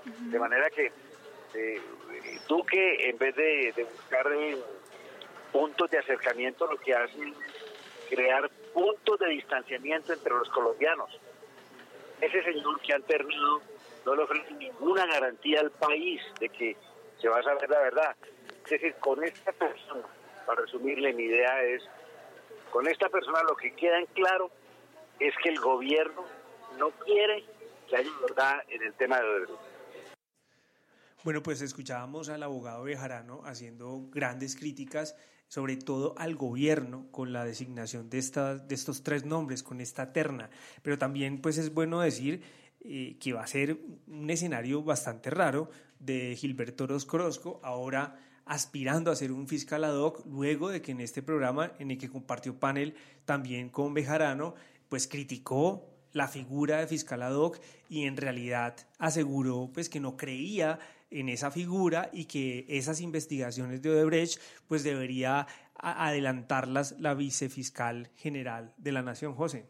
De 0.04 0.38
manera 0.38 0.68
que 0.70 0.92
eh, 1.54 1.80
Duque, 2.48 3.08
en 3.08 3.18
vez 3.18 3.34
de, 3.34 3.86
buscar 3.92 4.26
eh, 4.32 4.56
puntos 5.52 5.90
de 5.90 5.98
acercamiento, 5.98 6.66
lo 6.66 6.76
que 6.78 6.94
hace 6.94 7.28
es 7.28 7.34
crear 8.08 8.48
puntos 8.72 9.18
de 9.18 9.28
distanciamiento 9.30 10.12
entre 10.12 10.34
los 10.34 10.48
colombianos. 10.50 11.10
Ese 12.20 12.42
señor 12.42 12.80
que 12.80 12.94
ha 12.94 13.00
terminado 13.00 13.60
no 14.04 14.14
le 14.14 14.22
ofrece 14.22 14.54
ninguna 14.54 15.06
garantía 15.06 15.60
al 15.60 15.70
país 15.70 16.22
de 16.38 16.48
que 16.48 16.76
se 17.20 17.28
va 17.28 17.38
a 17.38 17.42
saber 17.42 17.68
la 17.68 17.80
verdad. 17.80 18.16
Es 18.66 18.70
decir, 18.70 18.94
con 18.96 19.22
esta 19.22 19.52
persona, 19.52 20.06
para 20.44 20.62
resumirle 20.62 21.12
mi 21.12 21.24
idea 21.24 21.62
es, 21.62 21.82
con 22.72 22.88
esta 22.88 23.08
persona 23.08 23.42
lo 23.48 23.56
que 23.56 23.72
queda 23.74 23.98
en 23.98 24.06
claro 24.06 24.50
es 25.20 25.32
que 25.40 25.50
el 25.50 25.60
gobierno 25.60 26.24
no 26.76 26.90
quiere 26.90 27.44
que 27.88 27.96
haya 27.96 28.10
verdad 28.20 28.62
en 28.68 28.82
el 28.82 28.92
tema 28.94 29.20
de 29.20 29.46
bueno, 31.22 31.42
pues 31.42 31.60
escuchábamos 31.60 32.28
al 32.28 32.44
abogado 32.44 32.84
Bejarano 32.84 33.42
haciendo 33.44 34.08
grandes 34.12 34.54
críticas, 34.54 35.16
sobre 35.48 35.76
todo 35.76 36.14
al 36.18 36.36
gobierno, 36.36 37.08
con 37.10 37.32
la 37.32 37.44
designación 37.44 38.08
de, 38.10 38.18
de 38.20 38.74
estos 38.76 39.02
tres 39.02 39.24
nombres, 39.24 39.64
con 39.64 39.80
esta 39.80 40.12
terna. 40.12 40.50
Pero 40.82 40.98
también 40.98 41.40
pues 41.40 41.58
es 41.58 41.74
bueno 41.74 42.00
decir 42.00 42.42
eh, 42.80 43.16
que 43.18 43.32
va 43.32 43.42
a 43.42 43.46
ser 43.48 43.76
un 44.06 44.30
escenario 44.30 44.84
bastante 44.84 45.30
raro 45.30 45.68
de 45.98 46.36
Gilberto 46.36 46.84
Orozco 46.84 47.60
ahora 47.64 48.20
aspirando 48.46 49.10
a 49.10 49.16
ser 49.16 49.32
un 49.32 49.48
fiscal 49.48 49.84
ad 49.84 49.96
hoc, 49.96 50.24
luego 50.24 50.70
de 50.70 50.80
que 50.80 50.92
en 50.92 51.00
este 51.00 51.20
programa, 51.20 51.72
en 51.78 51.90
el 51.90 51.98
que 51.98 52.08
compartió 52.08 52.58
panel 52.58 52.94
también 53.24 53.68
con 53.68 53.92
Bejarano, 53.92 54.54
pues 54.88 55.08
criticó 55.08 55.84
la 56.12 56.28
figura 56.28 56.78
de 56.78 56.86
fiscal 56.86 57.22
ad 57.22 57.34
hoc 57.34 57.58
y 57.90 58.04
en 58.04 58.16
realidad 58.16 58.76
aseguró 58.98 59.68
pues 59.74 59.88
que 59.88 60.00
no 60.00 60.16
creía 60.16 60.78
en 61.10 61.28
esa 61.28 61.50
figura 61.50 62.08
y 62.12 62.24
que 62.24 62.64
esas 62.68 63.00
investigaciones 63.00 63.82
de 63.82 63.90
Odebrecht 63.90 64.40
pues 64.68 64.84
debería 64.84 65.46
adelantarlas 65.74 66.98
la 67.00 67.14
vicefiscal 67.14 68.10
general 68.16 68.72
de 68.78 68.92
la 68.92 69.02
Nación, 69.02 69.34
José. 69.34 69.66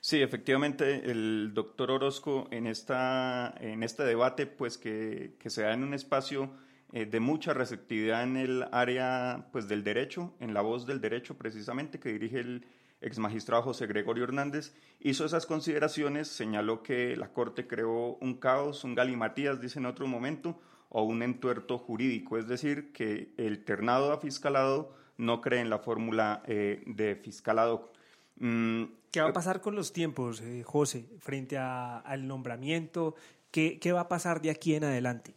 Sí, 0.00 0.20
efectivamente, 0.20 1.10
el 1.10 1.52
doctor 1.54 1.92
Orozco 1.92 2.48
en, 2.50 2.66
esta, 2.66 3.54
en 3.60 3.84
este 3.84 4.02
debate, 4.02 4.46
pues 4.46 4.76
que, 4.76 5.36
que 5.38 5.48
se 5.48 5.62
da 5.62 5.72
en 5.72 5.84
un 5.84 5.94
espacio 5.94 6.50
eh, 6.92 7.06
de 7.06 7.20
mucha 7.20 7.54
receptividad 7.54 8.22
en 8.22 8.36
el 8.36 8.64
área 8.70 9.48
pues, 9.52 9.68
del 9.68 9.82
derecho, 9.82 10.34
en 10.40 10.54
la 10.54 10.60
voz 10.60 10.86
del 10.86 11.00
derecho 11.00 11.36
precisamente, 11.36 11.98
que 11.98 12.12
dirige 12.12 12.40
el 12.40 12.66
ex 13.00 13.18
magistrado 13.18 13.62
José 13.62 13.86
Gregorio 13.86 14.24
Hernández, 14.24 14.74
hizo 15.00 15.24
esas 15.24 15.46
consideraciones, 15.46 16.28
señaló 16.28 16.82
que 16.82 17.16
la 17.16 17.32
Corte 17.32 17.66
creó 17.66 18.16
un 18.20 18.34
caos, 18.34 18.84
un 18.84 18.94
galimatías, 18.94 19.60
dice 19.60 19.78
en 19.78 19.86
otro 19.86 20.06
momento, 20.06 20.60
o 20.88 21.02
un 21.02 21.22
entuerto 21.22 21.78
jurídico, 21.78 22.38
es 22.38 22.46
decir, 22.46 22.92
que 22.92 23.32
el 23.38 23.64
ternado 23.64 24.12
a 24.12 24.20
fiscalado 24.20 24.94
no 25.16 25.40
cree 25.40 25.60
en 25.60 25.70
la 25.70 25.78
fórmula 25.78 26.42
eh, 26.46 26.82
de 26.86 27.16
fiscalado. 27.16 27.90
Mm, 28.36 28.84
¿Qué 29.10 29.20
va 29.20 29.30
a 29.30 29.32
pasar 29.32 29.60
con 29.60 29.74
los 29.74 29.92
tiempos, 29.92 30.40
eh, 30.42 30.62
José, 30.62 31.08
frente 31.18 31.56
al 31.56 32.26
nombramiento? 32.26 33.14
¿Qué, 33.50 33.78
¿Qué, 33.78 33.92
va 33.92 34.02
a 34.02 34.08
pasar 34.08 34.42
de 34.42 34.50
aquí 34.50 34.74
en 34.74 34.84
adelante? 34.84 35.34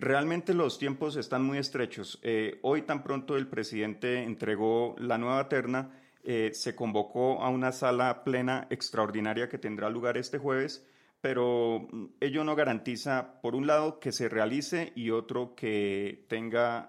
Realmente 0.00 0.54
los 0.54 0.78
tiempos 0.78 1.16
están 1.16 1.42
muy 1.42 1.58
estrechos. 1.58 2.20
Eh, 2.22 2.60
hoy 2.62 2.82
tan 2.82 3.02
pronto 3.02 3.36
el 3.36 3.48
presidente 3.48 4.22
entregó 4.22 4.94
la 4.98 5.18
nueva 5.18 5.48
terna, 5.48 5.90
eh, 6.22 6.50
se 6.54 6.76
convocó 6.76 7.42
a 7.42 7.48
una 7.48 7.72
sala 7.72 8.22
plena 8.22 8.68
extraordinaria 8.70 9.48
que 9.48 9.58
tendrá 9.58 9.90
lugar 9.90 10.16
este 10.16 10.38
jueves, 10.38 10.86
pero 11.20 11.88
mm, 11.90 12.04
ello 12.20 12.44
no 12.44 12.54
garantiza, 12.54 13.40
por 13.42 13.56
un 13.56 13.66
lado, 13.66 13.98
que 13.98 14.12
se 14.12 14.28
realice 14.28 14.92
y 14.94 15.10
otro 15.10 15.56
que 15.56 16.26
tenga, 16.28 16.88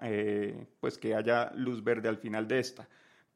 pues 0.80 1.00
que 1.00 1.16
haya 1.16 1.52
luz 1.56 1.84
verde 1.84 2.10
al 2.10 2.18
final 2.18 2.48
de 2.48 2.60
esta. 2.60 2.88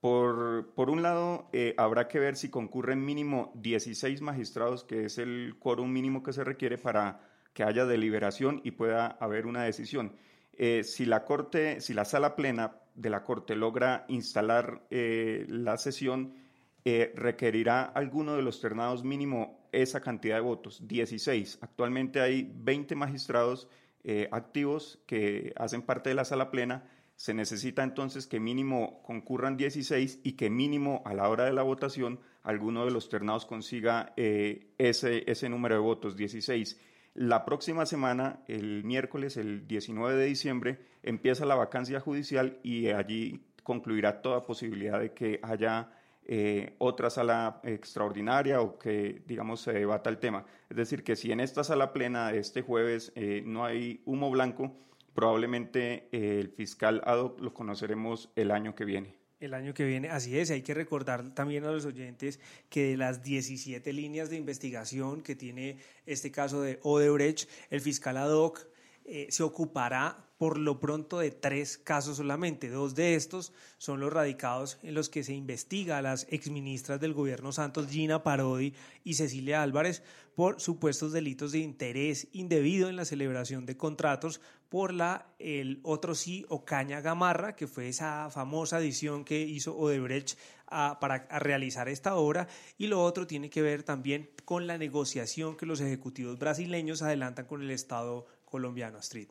Por, 0.03 0.73
por 0.75 0.89
un 0.89 1.01
lado, 1.01 1.47
eh, 1.53 1.75
habrá 1.77 2.09
que 2.09 2.19
ver 2.19 2.35
si 2.35 2.49
concurren 2.49 3.05
mínimo 3.05 3.53
16 3.55 4.19
magistrados, 4.19 4.83
que 4.83 5.05
es 5.05 5.17
el 5.17 5.55
quórum 5.59 5.89
mínimo 5.89 6.23
que 6.23 6.33
se 6.33 6.43
requiere 6.43 6.77
para 6.77 7.21
que 7.53 7.63
haya 7.63 7.85
deliberación 7.85 8.61
y 8.63 8.71
pueda 8.71 9.07
haber 9.19 9.45
una 9.45 9.63
decisión. 9.63 10.13
Eh, 10.53 10.83
si 10.83 11.05
la 11.05 11.25
Corte, 11.25 11.81
si 11.81 11.93
la 11.93 12.05
sala 12.05 12.35
plena 12.35 12.75
de 12.95 13.09
la 13.09 13.23
Corte 13.23 13.55
logra 13.55 14.05
instalar 14.07 14.83
eh, 14.89 15.45
la 15.49 15.77
sesión, 15.77 16.35
requerirá 16.85 17.83
alguno 17.83 18.35
de 18.35 18.41
los 18.41 18.59
ternados 18.59 19.05
mínimo 19.05 19.69
esa 19.71 20.01
cantidad 20.01 20.35
de 20.35 20.41
votos, 20.41 20.85
16. 20.85 21.59
Actualmente 21.61 22.19
hay 22.19 22.51
20 22.53 22.95
magistrados 22.95 23.69
activos 24.31 25.01
que 25.07 25.53
hacen 25.55 25.81
parte 25.81 26.09
de 26.09 26.15
la 26.15 26.25
sala 26.25 26.51
plena 26.51 26.83
se 27.15 27.33
necesita 27.33 27.83
entonces 27.83 28.27
que 28.27 28.39
mínimo 28.39 29.01
concurran 29.03 29.55
16 29.55 30.21
y 30.23 30.33
que 30.33 30.49
mínimo 30.49 31.01
a 31.05 31.13
la 31.13 31.29
hora 31.29 31.45
de 31.45 31.53
la 31.53 31.63
votación 31.63 32.19
alguno 32.41 32.85
de 32.85 32.91
los 32.91 33.09
ternados 33.09 33.45
consiga 33.45 34.13
eh, 34.17 34.73
ese, 34.77 35.23
ese 35.31 35.47
número 35.47 35.75
de 35.75 35.81
votos, 35.81 36.17
16. 36.17 36.79
La 37.13 37.45
próxima 37.45 37.85
semana, 37.85 38.43
el 38.47 38.83
miércoles, 38.83 39.37
el 39.37 39.67
19 39.67 40.15
de 40.15 40.25
diciembre, 40.25 40.79
empieza 41.03 41.45
la 41.45 41.55
vacancia 41.55 41.99
judicial 41.99 42.59
y 42.63 42.89
allí 42.89 43.45
concluirá 43.63 44.21
toda 44.21 44.45
posibilidad 44.45 44.99
de 44.99 45.13
que 45.13 45.39
haya 45.43 45.91
eh, 46.25 46.75
otra 46.79 47.09
sala 47.09 47.61
extraordinaria 47.63 48.61
o 48.61 48.79
que, 48.79 49.21
digamos, 49.27 49.61
se 49.61 49.73
debata 49.73 50.09
el 50.09 50.17
tema. 50.17 50.45
Es 50.69 50.77
decir, 50.77 51.03
que 51.03 51.15
si 51.15 51.31
en 51.31 51.39
esta 51.39 51.63
sala 51.63 51.93
plena 51.93 52.31
de 52.31 52.39
este 52.39 52.61
jueves 52.61 53.11
eh, 53.15 53.43
no 53.45 53.63
hay 53.63 54.01
humo 54.05 54.31
blanco, 54.31 54.75
Probablemente 55.13 56.09
eh, 56.11 56.39
el 56.39 56.49
fiscal 56.49 57.01
ad 57.05 57.37
lo 57.37 57.53
conoceremos 57.53 58.31
el 58.35 58.49
año 58.49 58.73
que 58.73 58.85
viene. 58.85 59.22
El 59.43 59.53
año 59.53 59.73
que 59.73 59.83
viene, 59.83 60.09
así 60.09 60.39
es, 60.39 60.51
hay 60.51 60.61
que 60.61 60.73
recordar 60.73 61.35
también 61.35 61.65
a 61.65 61.71
los 61.71 61.83
oyentes 61.83 62.39
que 62.69 62.91
de 62.91 62.97
las 62.97 63.23
17 63.23 63.91
líneas 63.91 64.29
de 64.29 64.37
investigación 64.37 65.21
que 65.21 65.35
tiene 65.35 65.79
este 66.05 66.31
caso 66.31 66.61
de 66.61 66.79
Odebrecht, 66.81 67.49
el 67.69 67.81
fiscal 67.81 68.15
ad 68.15 68.31
hoc 68.31 68.65
eh, 69.03 69.27
se 69.31 69.43
ocupará 69.43 70.29
por 70.37 70.57
lo 70.57 70.79
pronto 70.79 71.19
de 71.19 71.31
tres 71.31 71.77
casos 71.77 72.17
solamente. 72.17 72.69
Dos 72.69 72.95
de 72.95 73.15
estos 73.15 73.51
son 73.77 73.99
los 73.99 74.13
radicados 74.13 74.77
en 74.81 74.93
los 74.93 75.09
que 75.09 75.25
se 75.25 75.33
investiga 75.33 75.97
a 75.97 76.01
las 76.01 76.25
exministras 76.29 77.01
del 77.01 77.13
gobierno 77.13 77.51
Santos, 77.51 77.87
Gina 77.89 78.23
Parodi 78.23 78.73
y 79.03 79.15
Cecilia 79.15 79.61
Álvarez, 79.61 80.03
por 80.35 80.61
supuestos 80.61 81.11
delitos 81.11 81.51
de 81.51 81.59
interés 81.59 82.29
indebido 82.31 82.87
en 82.87 82.95
la 82.95 83.03
celebración 83.03 83.65
de 83.65 83.75
contratos 83.75 84.39
por 84.73 84.91
la 84.91 85.27
el 85.37 85.81
otro 85.83 86.15
sí 86.15 86.47
Ocaña 86.49 86.99
Gamarra, 86.99 87.55
que 87.55 87.67
fue 87.67 87.89
esa 87.89 88.31
famosa 88.31 88.79
edición 88.79 89.23
que 89.23 89.39
hizo 89.39 89.77
Odebrecht 89.77 90.35
para 90.65 91.27
realizar 91.37 91.87
esta 91.89 92.15
obra, 92.15 92.47
y 92.79 92.87
lo 92.87 93.03
otro 93.03 93.27
tiene 93.27 93.51
que 93.51 93.61
ver 93.61 93.83
también 93.83 94.31
con 94.45 94.65
la 94.65 94.79
negociación 94.79 95.57
que 95.57 95.67
los 95.67 95.79
ejecutivos 95.79 96.39
brasileños 96.39 97.03
adelantan 97.03 97.45
con 97.45 97.61
el 97.61 97.69
Estado 97.69 98.25
colombiano, 98.45 98.97
Street. 98.97 99.29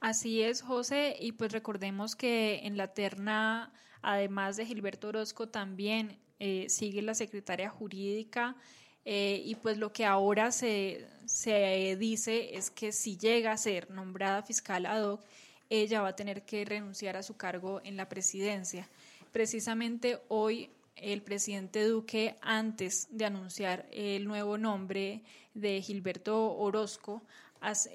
Así 0.00 0.42
es, 0.42 0.60
José, 0.62 1.14
y 1.20 1.30
pues 1.30 1.52
recordemos 1.52 2.16
que 2.16 2.66
en 2.66 2.76
la 2.76 2.94
terna, 2.94 3.72
además 4.00 4.56
de 4.56 4.66
Gilberto 4.66 5.06
Orozco, 5.06 5.50
también 5.50 6.18
eh, 6.40 6.66
sigue 6.68 7.00
la 7.00 7.14
secretaria 7.14 7.70
jurídica 7.70 8.56
eh, 9.04 9.42
y 9.44 9.54
pues 9.56 9.78
lo 9.78 9.92
que 9.92 10.04
ahora 10.04 10.52
se, 10.52 11.06
se 11.26 11.96
dice 11.96 12.56
es 12.56 12.70
que 12.70 12.92
si 12.92 13.16
llega 13.16 13.52
a 13.52 13.56
ser 13.56 13.90
nombrada 13.90 14.42
fiscal 14.42 14.86
ad 14.86 15.02
hoc, 15.04 15.24
ella 15.70 16.02
va 16.02 16.08
a 16.08 16.16
tener 16.16 16.42
que 16.42 16.64
renunciar 16.64 17.16
a 17.16 17.22
su 17.22 17.36
cargo 17.36 17.80
en 17.84 17.96
la 17.96 18.08
presidencia. 18.08 18.88
Precisamente 19.32 20.20
hoy 20.28 20.70
el 20.96 21.22
presidente 21.22 21.84
Duque, 21.84 22.36
antes 22.42 23.08
de 23.10 23.24
anunciar 23.24 23.86
el 23.90 24.26
nuevo 24.26 24.58
nombre 24.58 25.22
de 25.54 25.80
Gilberto 25.80 26.54
Orozco, 26.54 27.22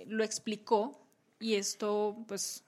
lo 0.07 0.23
explicó 0.23 0.99
y 1.39 1.55
esto 1.55 2.17
pues 2.27 2.63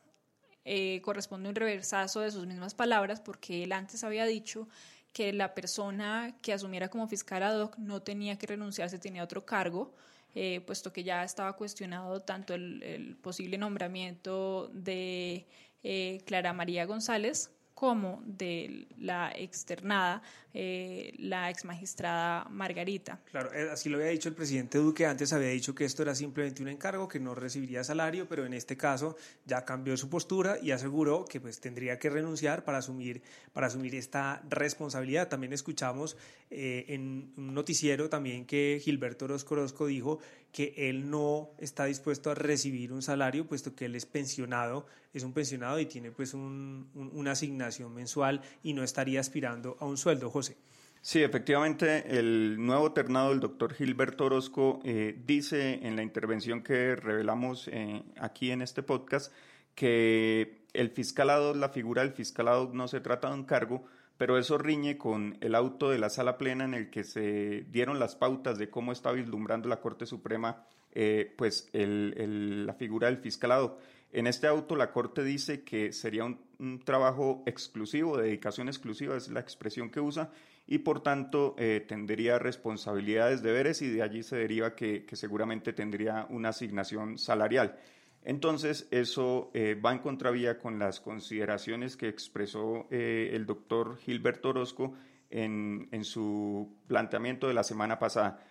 eh, 0.65 1.01
corresponde 1.01 1.47
a 1.47 1.49
un 1.49 1.55
reversazo 1.55 2.19
de 2.19 2.31
sus 2.31 2.45
mismas 2.45 2.75
palabras 2.75 3.19
porque 3.21 3.63
él 3.63 3.71
antes 3.71 4.03
había 4.03 4.25
dicho 4.25 4.67
que 5.13 5.33
la 5.33 5.53
persona 5.53 6.35
que 6.41 6.53
asumiera 6.53 6.89
como 6.89 7.07
fiscal 7.07 7.43
ad 7.43 7.61
hoc 7.61 7.77
no 7.77 8.01
tenía 8.01 8.37
que 8.37 8.47
renunciar, 8.47 8.89
se 8.89 8.99
tenía 8.99 9.23
otro 9.23 9.45
cargo, 9.45 9.93
eh, 10.35 10.61
puesto 10.65 10.93
que 10.93 11.03
ya 11.03 11.23
estaba 11.23 11.53
cuestionado 11.55 12.21
tanto 12.21 12.53
el, 12.53 13.17
posible 13.21 13.57
nombramiento 13.57 14.69
de 14.73 15.47
eh, 15.83 16.21
Clara 16.25 16.53
María 16.53 16.85
González 16.85 17.51
como 17.79 18.21
de 18.25 18.89
la 18.97 19.31
externada, 19.33 20.21
eh, 20.53 21.13
la 21.17 21.49
ex 21.49 21.63
magistrada 21.63 22.45
Margarita. 22.49 23.21
Claro, 23.31 23.53
eh, 23.53 23.69
así 23.71 23.87
lo 23.87 23.97
había 23.97 24.09
dicho 24.09 24.27
el 24.27 24.35
presidente 24.35 24.79
Duque, 24.79 25.05
antes 25.05 25.31
había 25.31 25.47
dicho 25.47 25.73
que 25.73 25.85
esto 25.85 26.01
era 26.01 26.13
simplemente 26.13 26.61
un 26.61 26.67
encargo, 26.67 27.07
que 27.07 27.21
no 27.21 27.35
recibiría 27.35 27.81
salario, 27.85 28.27
pero 28.27 28.45
en 28.45 28.53
este 28.53 28.75
caso 28.75 29.15
ya 29.45 29.63
cambió 29.63 29.95
su 29.95 30.09
postura 30.09 30.57
y 30.61 30.71
aseguró 30.71 31.23
que 31.23 31.39
pues 31.39 31.61
tendría 31.61 31.97
que 31.99 32.09
renunciar 32.09 32.65
para 32.65 32.79
asumir, 32.79 33.21
para 33.53 33.67
asumir 33.67 33.95
esta 33.95 34.43
responsabilidad. 34.49 35.29
También 35.29 35.53
escuchamos 35.53 36.17
eh, 36.49 36.83
en 36.89 37.31
un 37.37 37.53
noticiero 37.53 38.09
también 38.09 38.45
que 38.45 38.81
Gilberto 38.83 39.23
Orozco 39.23 39.53
Orozco 39.53 39.87
dijo 39.87 40.19
que 40.51 40.73
él 40.77 41.09
no 41.09 41.51
está 41.59 41.85
dispuesto 41.85 42.31
a 42.31 42.35
recibir 42.35 42.91
un 42.91 43.01
salario, 43.01 43.47
puesto 43.47 43.75
que 43.75 43.85
él 43.85 43.95
es 43.95 44.05
pensionado, 44.05 44.85
es 45.13 45.23
un 45.23 45.33
pensionado 45.33 45.79
y 45.79 45.85
tiene 45.85 46.11
pues 46.11 46.33
una 46.33 47.31
asignación 47.31 47.93
mensual 47.93 48.41
y 48.63 48.73
no 48.73 48.83
estaría 48.83 49.19
aspirando 49.19 49.77
a 49.79 49.85
un 49.85 49.97
sueldo, 49.97 50.29
José. 50.29 50.57
Sí, 51.01 51.23
efectivamente, 51.23 52.19
el 52.19 52.57
nuevo 52.59 52.91
ternado 52.91 53.29
del 53.29 53.39
doctor 53.39 53.73
Gilberto 53.73 54.25
Orozco 54.25 54.81
eh, 54.83 55.17
dice 55.25 55.79
en 55.87 55.95
la 55.95 56.03
intervención 56.03 56.61
que 56.61 56.95
revelamos 56.95 57.69
eh, 57.71 58.03
aquí 58.17 58.51
en 58.51 58.61
este 58.61 58.83
podcast 58.83 59.31
que 59.75 60.65
el 60.73 60.89
fiscalado, 60.89 61.53
la 61.53 61.69
figura 61.69 62.01
del 62.01 62.11
fiscalado 62.11 62.71
no 62.73 62.89
se 62.89 62.99
trata 62.99 63.29
de 63.29 63.35
un 63.35 63.45
cargo, 63.45 63.85
pero 64.19 64.37
eso 64.37 64.57
riñe 64.57 64.97
con 64.97 65.37
el 65.39 65.55
auto 65.55 65.89
de 65.89 65.97
la 65.97 66.09
sala 66.09 66.37
plena 66.37 66.65
en 66.65 66.73
el 66.73 66.89
que 66.89 67.05
se 67.05 67.65
dieron 67.71 67.99
las 67.99 68.17
pautas 68.17 68.57
de 68.57 68.69
cómo 68.69 68.91
está 68.91 69.13
vislumbrando 69.13 69.69
la 69.69 69.79
Corte 69.79 70.05
Suprema 70.05 70.65
eh, 70.91 71.33
pues 71.37 71.69
la 71.71 72.73
figura 72.73 73.07
del 73.07 73.19
fiscalado. 73.19 73.79
En 74.11 74.27
este 74.27 74.47
auto 74.47 74.75
la 74.75 74.91
Corte 74.91 75.23
dice 75.23 75.63
que 75.63 75.93
sería 75.93 76.25
un, 76.25 76.81
trabajo 76.83 77.43
exclusivo, 77.45 78.17
dedicación 78.17 78.67
exclusiva, 78.67 79.15
es 79.15 79.29
la 79.29 79.39
expresión 79.39 79.89
que 79.89 80.01
usa, 80.01 80.31
y 80.67 80.79
por 80.79 81.01
tanto 81.01 81.55
eh, 81.57 81.85
tendría 81.87 82.39
responsabilidades, 82.39 83.41
deberes, 83.41 83.81
y 83.81 83.87
de 83.87 84.01
allí 84.01 84.23
se 84.23 84.35
deriva 84.35 84.75
que 84.75 85.05
seguramente 85.13 85.71
tendría 85.71 86.27
una 86.29 86.49
asignación 86.49 87.17
salarial. 87.17 87.79
Entonces, 88.23 88.87
eso 88.91 89.49
eh, 89.53 89.75
va 89.75 89.93
en 89.93 89.99
contravía 89.99 90.59
con 90.59 90.77
las 90.77 90.99
consideraciones 90.99 91.95
que 91.95 92.09
expresó 92.09 92.87
eh, 92.91 93.31
el 93.33 93.45
doctor 93.45 93.97
Gilberto 93.97 94.49
Orozco 94.49 94.93
en, 95.29 95.87
su 96.03 96.75
planteamiento 96.87 97.47
de 97.47 97.53
la 97.53 97.63
semana 97.63 97.99
pasada. 97.99 98.43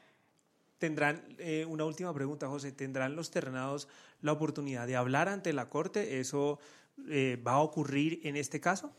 Tendrán, 0.78 1.22
eh, 1.38 1.64
una 1.68 1.84
última 1.84 2.14
pregunta, 2.14 2.48
José, 2.48 2.72
¿tendrán 2.72 3.16
los 3.16 3.30
ternados 3.30 3.88
la 4.20 4.32
oportunidad 4.32 4.86
de 4.86 4.96
hablar 4.96 5.28
ante 5.28 5.52
la 5.52 5.68
Corte? 5.68 6.20
¿Eso 6.20 6.58
va 6.98 7.52
a 7.52 7.60
ocurrir 7.60 8.20
en 8.24 8.36
este 8.36 8.60
caso? 8.60 8.92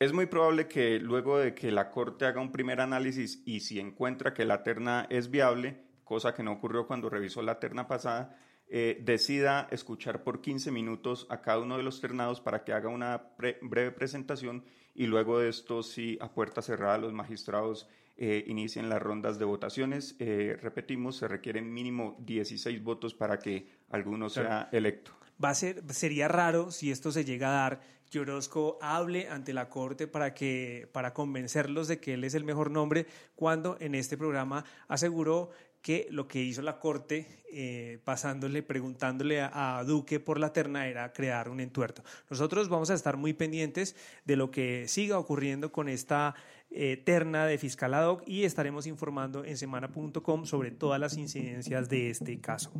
Es 0.00 0.12
muy 0.12 0.26
probable 0.26 0.66
que 0.66 0.98
luego 0.98 1.38
de 1.38 1.54
que 1.54 1.70
la 1.70 1.90
Corte 1.90 2.26
haga 2.26 2.40
un 2.40 2.50
primer 2.50 2.80
análisis 2.80 3.42
y 3.44 3.60
si 3.60 3.78
encuentra 3.78 4.34
que 4.34 4.44
la 4.44 4.64
terna 4.64 5.06
es 5.08 5.30
viable, 5.30 5.80
cosa 6.02 6.34
que 6.34 6.42
no 6.42 6.52
ocurrió 6.52 6.86
cuando 6.86 7.08
revisó 7.08 7.42
la 7.42 7.60
terna 7.60 7.86
pasada, 7.86 8.36
eh, 8.76 9.00
decida 9.04 9.68
escuchar 9.70 10.24
por 10.24 10.40
15 10.40 10.72
minutos 10.72 11.28
a 11.30 11.42
cada 11.42 11.60
uno 11.60 11.76
de 11.76 11.84
los 11.84 12.00
ternados 12.00 12.40
para 12.40 12.64
que 12.64 12.72
haga 12.72 12.88
una 12.88 13.28
breve 13.38 13.92
presentación 13.92 14.64
y 14.96 15.06
luego 15.06 15.38
de 15.38 15.48
esto, 15.48 15.84
sí, 15.84 16.18
a 16.20 16.32
puerta 16.32 16.60
cerrada, 16.60 16.98
los 16.98 17.12
magistrados 17.12 17.88
eh, 18.16 18.42
inicien 18.48 18.88
las 18.88 19.00
rondas 19.00 19.38
de 19.38 19.44
votaciones. 19.44 20.16
Eh, 20.18 20.58
repetimos, 20.60 21.18
se 21.18 21.28
requieren 21.28 21.72
mínimo 21.72 22.16
16 22.18 22.82
votos 22.82 23.14
para 23.14 23.38
que 23.38 23.68
alguno 23.90 24.28
sea 24.28 24.68
electo. 24.72 25.12
Va 25.42 25.50
a 25.50 25.54
ser, 25.54 25.84
sería 25.92 26.26
raro 26.26 26.72
si 26.72 26.90
esto 26.90 27.12
se 27.12 27.24
llega 27.24 27.50
a 27.50 27.52
dar 27.52 27.80
que 28.10 28.18
Orozco 28.18 28.78
hable 28.82 29.28
ante 29.28 29.52
la 29.52 29.68
Corte 29.68 30.08
para, 30.08 30.34
que, 30.34 30.88
para 30.90 31.14
convencerlos 31.14 31.86
de 31.86 32.00
que 32.00 32.14
él 32.14 32.24
es 32.24 32.34
el 32.34 32.42
mejor 32.42 32.72
nombre, 32.72 33.06
cuando 33.36 33.76
en 33.78 33.94
este 33.94 34.16
programa 34.16 34.64
aseguró 34.88 35.50
que 35.84 36.08
lo 36.10 36.26
que 36.26 36.42
hizo 36.42 36.62
la 36.62 36.78
Corte, 36.78 37.26
eh, 37.52 37.98
pasándole, 38.04 38.62
preguntándole 38.62 39.42
a, 39.42 39.84
Duque 39.86 40.18
por 40.18 40.40
la 40.40 40.50
terna, 40.50 40.88
era 40.88 41.12
crear 41.12 41.50
un 41.50 41.60
entuerto. 41.60 42.02
Nosotros 42.30 42.70
vamos 42.70 42.88
a 42.88 42.94
estar 42.94 43.18
muy 43.18 43.34
pendientes 43.34 43.94
de 44.24 44.36
lo 44.36 44.50
que 44.50 44.88
siga 44.88 45.18
ocurriendo 45.18 45.72
con 45.72 45.90
esta 45.90 46.34
eh, 46.70 46.96
terna 47.04 47.44
de 47.44 47.58
fiscal 47.58 47.92
ad 47.92 48.08
hoc 48.08 48.22
y 48.26 48.44
estaremos 48.44 48.86
informando 48.86 49.44
en 49.44 49.58
semana.com 49.58 50.46
sobre 50.46 50.70
todas 50.70 50.98
las 50.98 51.18
incidencias 51.18 51.90
de 51.90 52.08
este 52.08 52.40
caso. 52.40 52.72